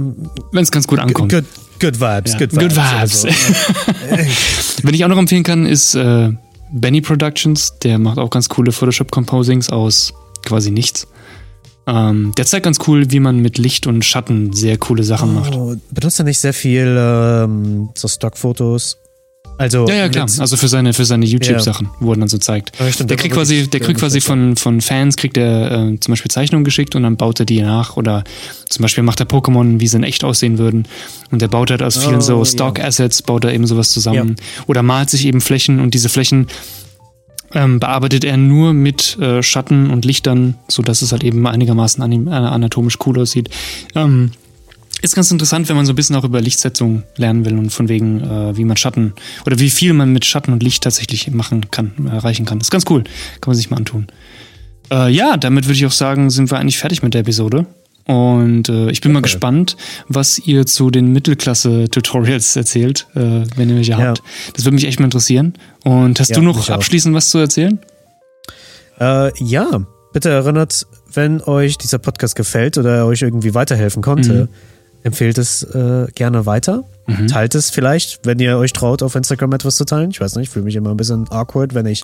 Wenn 0.53 0.63
es 0.63 0.71
ganz 0.71 0.87
gut 0.87 0.99
ankommt. 0.99 1.33
good, 1.33 1.45
good 1.81 2.01
vibes, 2.01 2.33
Ja, 2.33 2.39
good 2.41 2.53
vibes. 2.53 2.59
good 2.63 2.77
vibes. 2.77 3.25
Also, 3.25 3.29
Wenn 4.83 4.95
ich 4.95 5.05
auch 5.05 5.09
noch 5.09 5.19
empfehlen 5.19 5.43
kann, 5.45 5.67
ist 5.67 5.95
äh, 5.95 6.31
Benny 6.75 7.01
Productions. 7.01 7.79
Der 7.79 7.99
macht 7.99 8.19
auch 8.19 8.31
ganz 8.31 8.49
coole 8.49 8.73
Photoshop-Composings 8.73 9.71
aus 9.71 10.13
quasi 10.45 10.71
nichts. 10.71 11.07
Ähm, 11.87 12.33
der 12.37 12.47
zeigt 12.47 12.65
ganz 12.65 12.79
cool, 12.87 13.11
wie 13.11 13.21
man 13.21 13.41
mit 13.41 13.59
Licht 13.59 13.87
und 13.87 14.05
Schatten 14.05 14.53
sehr 14.53 14.79
coole 14.79 15.05
Sachen 15.05 15.35
macht. 15.35 15.55
oh, 15.55 15.77
benutzt 15.91 16.19
er 16.19 16.25
nicht 16.25 16.39
sehr 16.39 16.55
viel 16.55 16.97
ähm, 16.99 17.91
so 17.95 18.09
Stockfotos? 18.09 18.99
Also, 19.57 19.87
Ja, 19.89 19.95
ja, 19.95 20.09
klar. 20.09 20.27
Also 20.39 20.57
für 20.57 20.67
seine, 20.69 20.93
für 20.93 21.05
seine 21.05 21.25
YouTube-Sachen, 21.27 21.89
wo 22.01 22.13
er 22.13 22.17
dann 22.19 22.29
so 22.29 22.39
zeigt. 22.39 22.73
Ja, 22.81 22.91
stimmt, 22.91 23.11
Der 23.11 23.17
kriegt 23.17 23.35
quasi, 23.35 23.69
der 23.69 23.81
kriegt 23.81 24.01
quasi 24.01 24.21
von, 24.21 24.57
von 24.57 24.81
Fans, 24.81 25.17
kriegt 25.17 25.37
er 25.37 25.71
äh, 25.93 26.01
zum 26.01 26.13
Beispiel 26.13 26.31
Zeichnungen 26.31 26.65
geschickt 26.65 26.97
und 26.97 27.05
dann 27.05 27.17
baut 27.17 27.39
er 27.41 27.47
die 27.47 27.61
nach 27.63 27.97
oder 27.97 28.25
zum 28.69 28.83
Beispiel 28.83 29.05
macht 29.05 29.21
er 29.21 29.27
Pokémon, 29.27 29.79
wie 29.81 29.87
sie 29.87 29.97
in 29.97 30.03
echt 30.03 30.25
aussehen 30.25 30.59
würden 30.59 30.87
und 31.31 31.41
der 31.41 31.49
baut 31.49 31.71
halt 31.71 31.83
aus 31.83 31.97
vielen 31.99 32.17
Oh, 32.17 32.21
so 32.21 32.39
ja. 32.41 32.45
Stock-Assets, 32.45 33.23
baut 33.23 33.45
er 33.45 33.53
eben 33.55 33.67
sowas 33.67 33.91
zusammen 33.91 34.37
oder 34.67 34.83
malt 34.83 35.11
sich 35.11 35.25
eben 35.27 35.41
Flächen 35.41 35.79
und 35.81 35.95
diese 35.95 36.09
Flächen 36.09 36.49
ähm, 37.53 37.79
bearbeitet 37.79 38.25
er 38.25 38.37
nur 38.37 38.73
mit 38.73 39.17
äh, 39.21 39.41
Schatten 39.43 39.91
und 39.91 40.05
Lichtern, 40.05 40.57
sodass 40.67 41.03
es 41.03 41.13
halt 41.13 41.23
eben 41.23 41.47
einigermaßen 41.47 42.03
anim- 42.03 42.27
äh, 42.27 42.33
anatomisch 42.33 42.99
cool 43.07 43.21
aussieht. 43.21 43.49
Ähm, 43.95 44.33
ist 45.03 45.15
ganz 45.15 45.31
interessant, 45.31 45.69
wenn 45.69 45.77
man 45.77 45.85
so 45.87 45.93
ein 45.93 45.97
bisschen 45.97 46.17
auch 46.17 46.25
über 46.25 46.41
Lichtsetzung 46.41 47.03
lernen 47.17 47.45
will 47.45 47.59
und 47.59 47.71
von 47.71 47.89
wegen, 47.89 48.21
äh, 48.21 48.57
wie 48.57 48.65
man 48.65 48.77
Schatten 48.77 49.13
oder 49.45 49.59
wie 49.59 49.71
viel 49.71 49.93
man 49.93 50.13
mit 50.13 50.25
Schatten 50.25 50.53
und 50.53 50.63
Licht 50.63 50.83
tatsächlich 50.83 51.31
machen 51.31 51.71
kann, 51.71 51.93
erreichen 52.11 52.47
kann. 52.47 52.61
Ist 52.61 52.71
ganz 52.71 52.85
cool. 52.89 53.05
Kann 53.05 53.49
man 53.51 53.57
sich 53.57 53.71
mal 53.71 53.77
antun. 53.77 54.07
Äh, 54.91 55.11
ja, 55.11 55.37
damit 55.37 55.65
würde 55.67 55.75
ich 55.77 55.87
auch 55.87 55.93
sagen, 55.93 56.31
sind 56.31 56.51
wir 56.51 56.59
eigentlich 56.59 56.79
fertig 56.79 57.03
mit 57.03 57.15
der 57.15 57.21
Episode. 57.23 57.67
Und 58.07 58.69
äh, 58.69 58.91
ich 58.91 59.01
bin 59.01 59.13
mal 59.13 59.23
gespannt, 59.23 59.77
was 60.09 60.39
ihr 60.39 60.67
zu 60.67 60.91
den 60.91 61.13
Mittelklasse-Tutorials 61.13 62.55
erzählt, 62.57 63.07
äh, 63.15 63.45
wenn 63.57 63.71
ihr 63.71 63.77
welche 63.77 63.93
Ja. 63.93 63.99
habt. 63.99 64.23
Das 64.55 64.65
würde 64.67 64.75
mich 64.75 64.85
echt 64.87 65.01
mal 65.01 65.07
interessieren. 65.07 65.55
Und 65.85 66.21
hast 66.21 66.29
Ja, 66.31 66.37
du 66.37 66.43
noch 66.43 66.57
mich 66.57 66.71
auch. 66.71 66.75
abschließend 66.75 67.15
was 67.15 67.31
zu 67.31 67.39
erzählen? 67.39 67.79
Äh, 69.01 69.31
ja, 69.43 69.87
bitte 70.13 70.29
erinnert, 70.31 70.87
wenn 71.13 71.41
euch 71.43 71.79
dieser 71.79 71.99
Podcast 71.99 72.37
gefällt 72.37 72.77
oder 72.79 72.95
er 72.97 73.07
euch 73.07 73.23
irgendwie 73.23 73.55
weiterhelfen 73.55 74.03
konnte, 74.03 74.49
empfehlt 75.05 75.39
es 75.39 75.63
äh, 75.63 76.07
gerne 76.15 76.47
weiter. 76.47 76.83
Teilt 77.29 77.55
es 77.55 77.69
vielleicht, 77.69 78.21
wenn 78.25 78.39
ihr 78.39 78.57
euch 78.57 78.73
traut, 78.73 79.03
auf 79.03 79.15
Instagram 79.15 79.53
etwas 79.53 79.77
zu 79.77 79.85
teilen. 79.85 80.11
Ich 80.11 80.23
weiß 80.23 80.37
nicht, 80.37 80.49
ich 80.49 80.51
fühle 80.51 80.65
mich 80.65 80.75
immer 80.75 80.91
ein 80.91 80.97
bisschen 80.97 81.31
awkward, 81.31 81.75
wenn 81.75 81.85
ich 81.85 82.03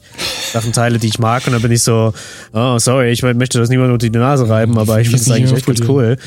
Sachen 0.52 0.72
teile, 0.72 0.98
die 0.98 1.06
ich 1.06 1.18
mag 1.18 1.46
und 1.46 1.54
dann 1.54 1.62
bin 1.62 1.72
ich 1.72 1.82
so, 1.82 2.12
oh, 2.52 2.78
sorry, 2.78 3.10
ich 3.10 3.22
möchte 3.22 3.58
das 3.58 3.70
niemand 3.70 3.92
unter 3.92 4.08
die 4.08 4.18
Nase 4.18 4.46
reiben, 4.46 4.78
aber 4.78 5.00
ich 5.00 5.08
finde 5.10 5.22
es 5.22 5.30
eigentlich 5.30 5.52
echt 5.52 5.66
ganz 5.66 5.80
cool. 5.88 6.18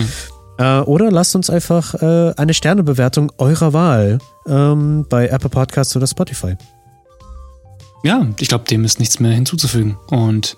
Äh, 0.58 0.80
oder 0.80 1.12
lasst 1.12 1.36
uns 1.36 1.52
einfach 1.52 1.94
äh, 2.02 2.34
eine 2.36 2.56
Sternebewertung 2.56 3.32
eurer 3.38 3.74
Wahl 3.74 4.18
ähm, 4.48 5.06
bei 5.08 5.28
Apple 5.28 5.50
Podcasts 5.50 5.96
oder 5.96 6.08
Spotify. 6.08 6.56
Ja, 8.04 8.28
ich 8.40 8.50
glaube, 8.50 8.66
dem 8.66 8.84
ist 8.84 9.00
nichts 9.00 9.20
mehr 9.20 9.32
hinzuzufügen. 9.32 9.98
Und 10.08 10.58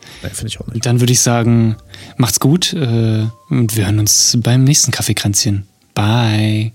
nicht. 0.73 0.86
dann 0.86 0.99
würde 0.99 1.13
ich 1.13 1.19
sagen, 1.19 1.75
macht's 2.17 2.39
gut 2.39 2.73
äh, 2.73 3.28
und 3.49 3.75
wir 3.75 3.86
hören 3.86 3.99
uns 3.99 4.38
beim 4.41 4.63
nächsten 4.63 4.91
Kaffeekränzchen. 4.91 5.67
Bye. 5.96 6.74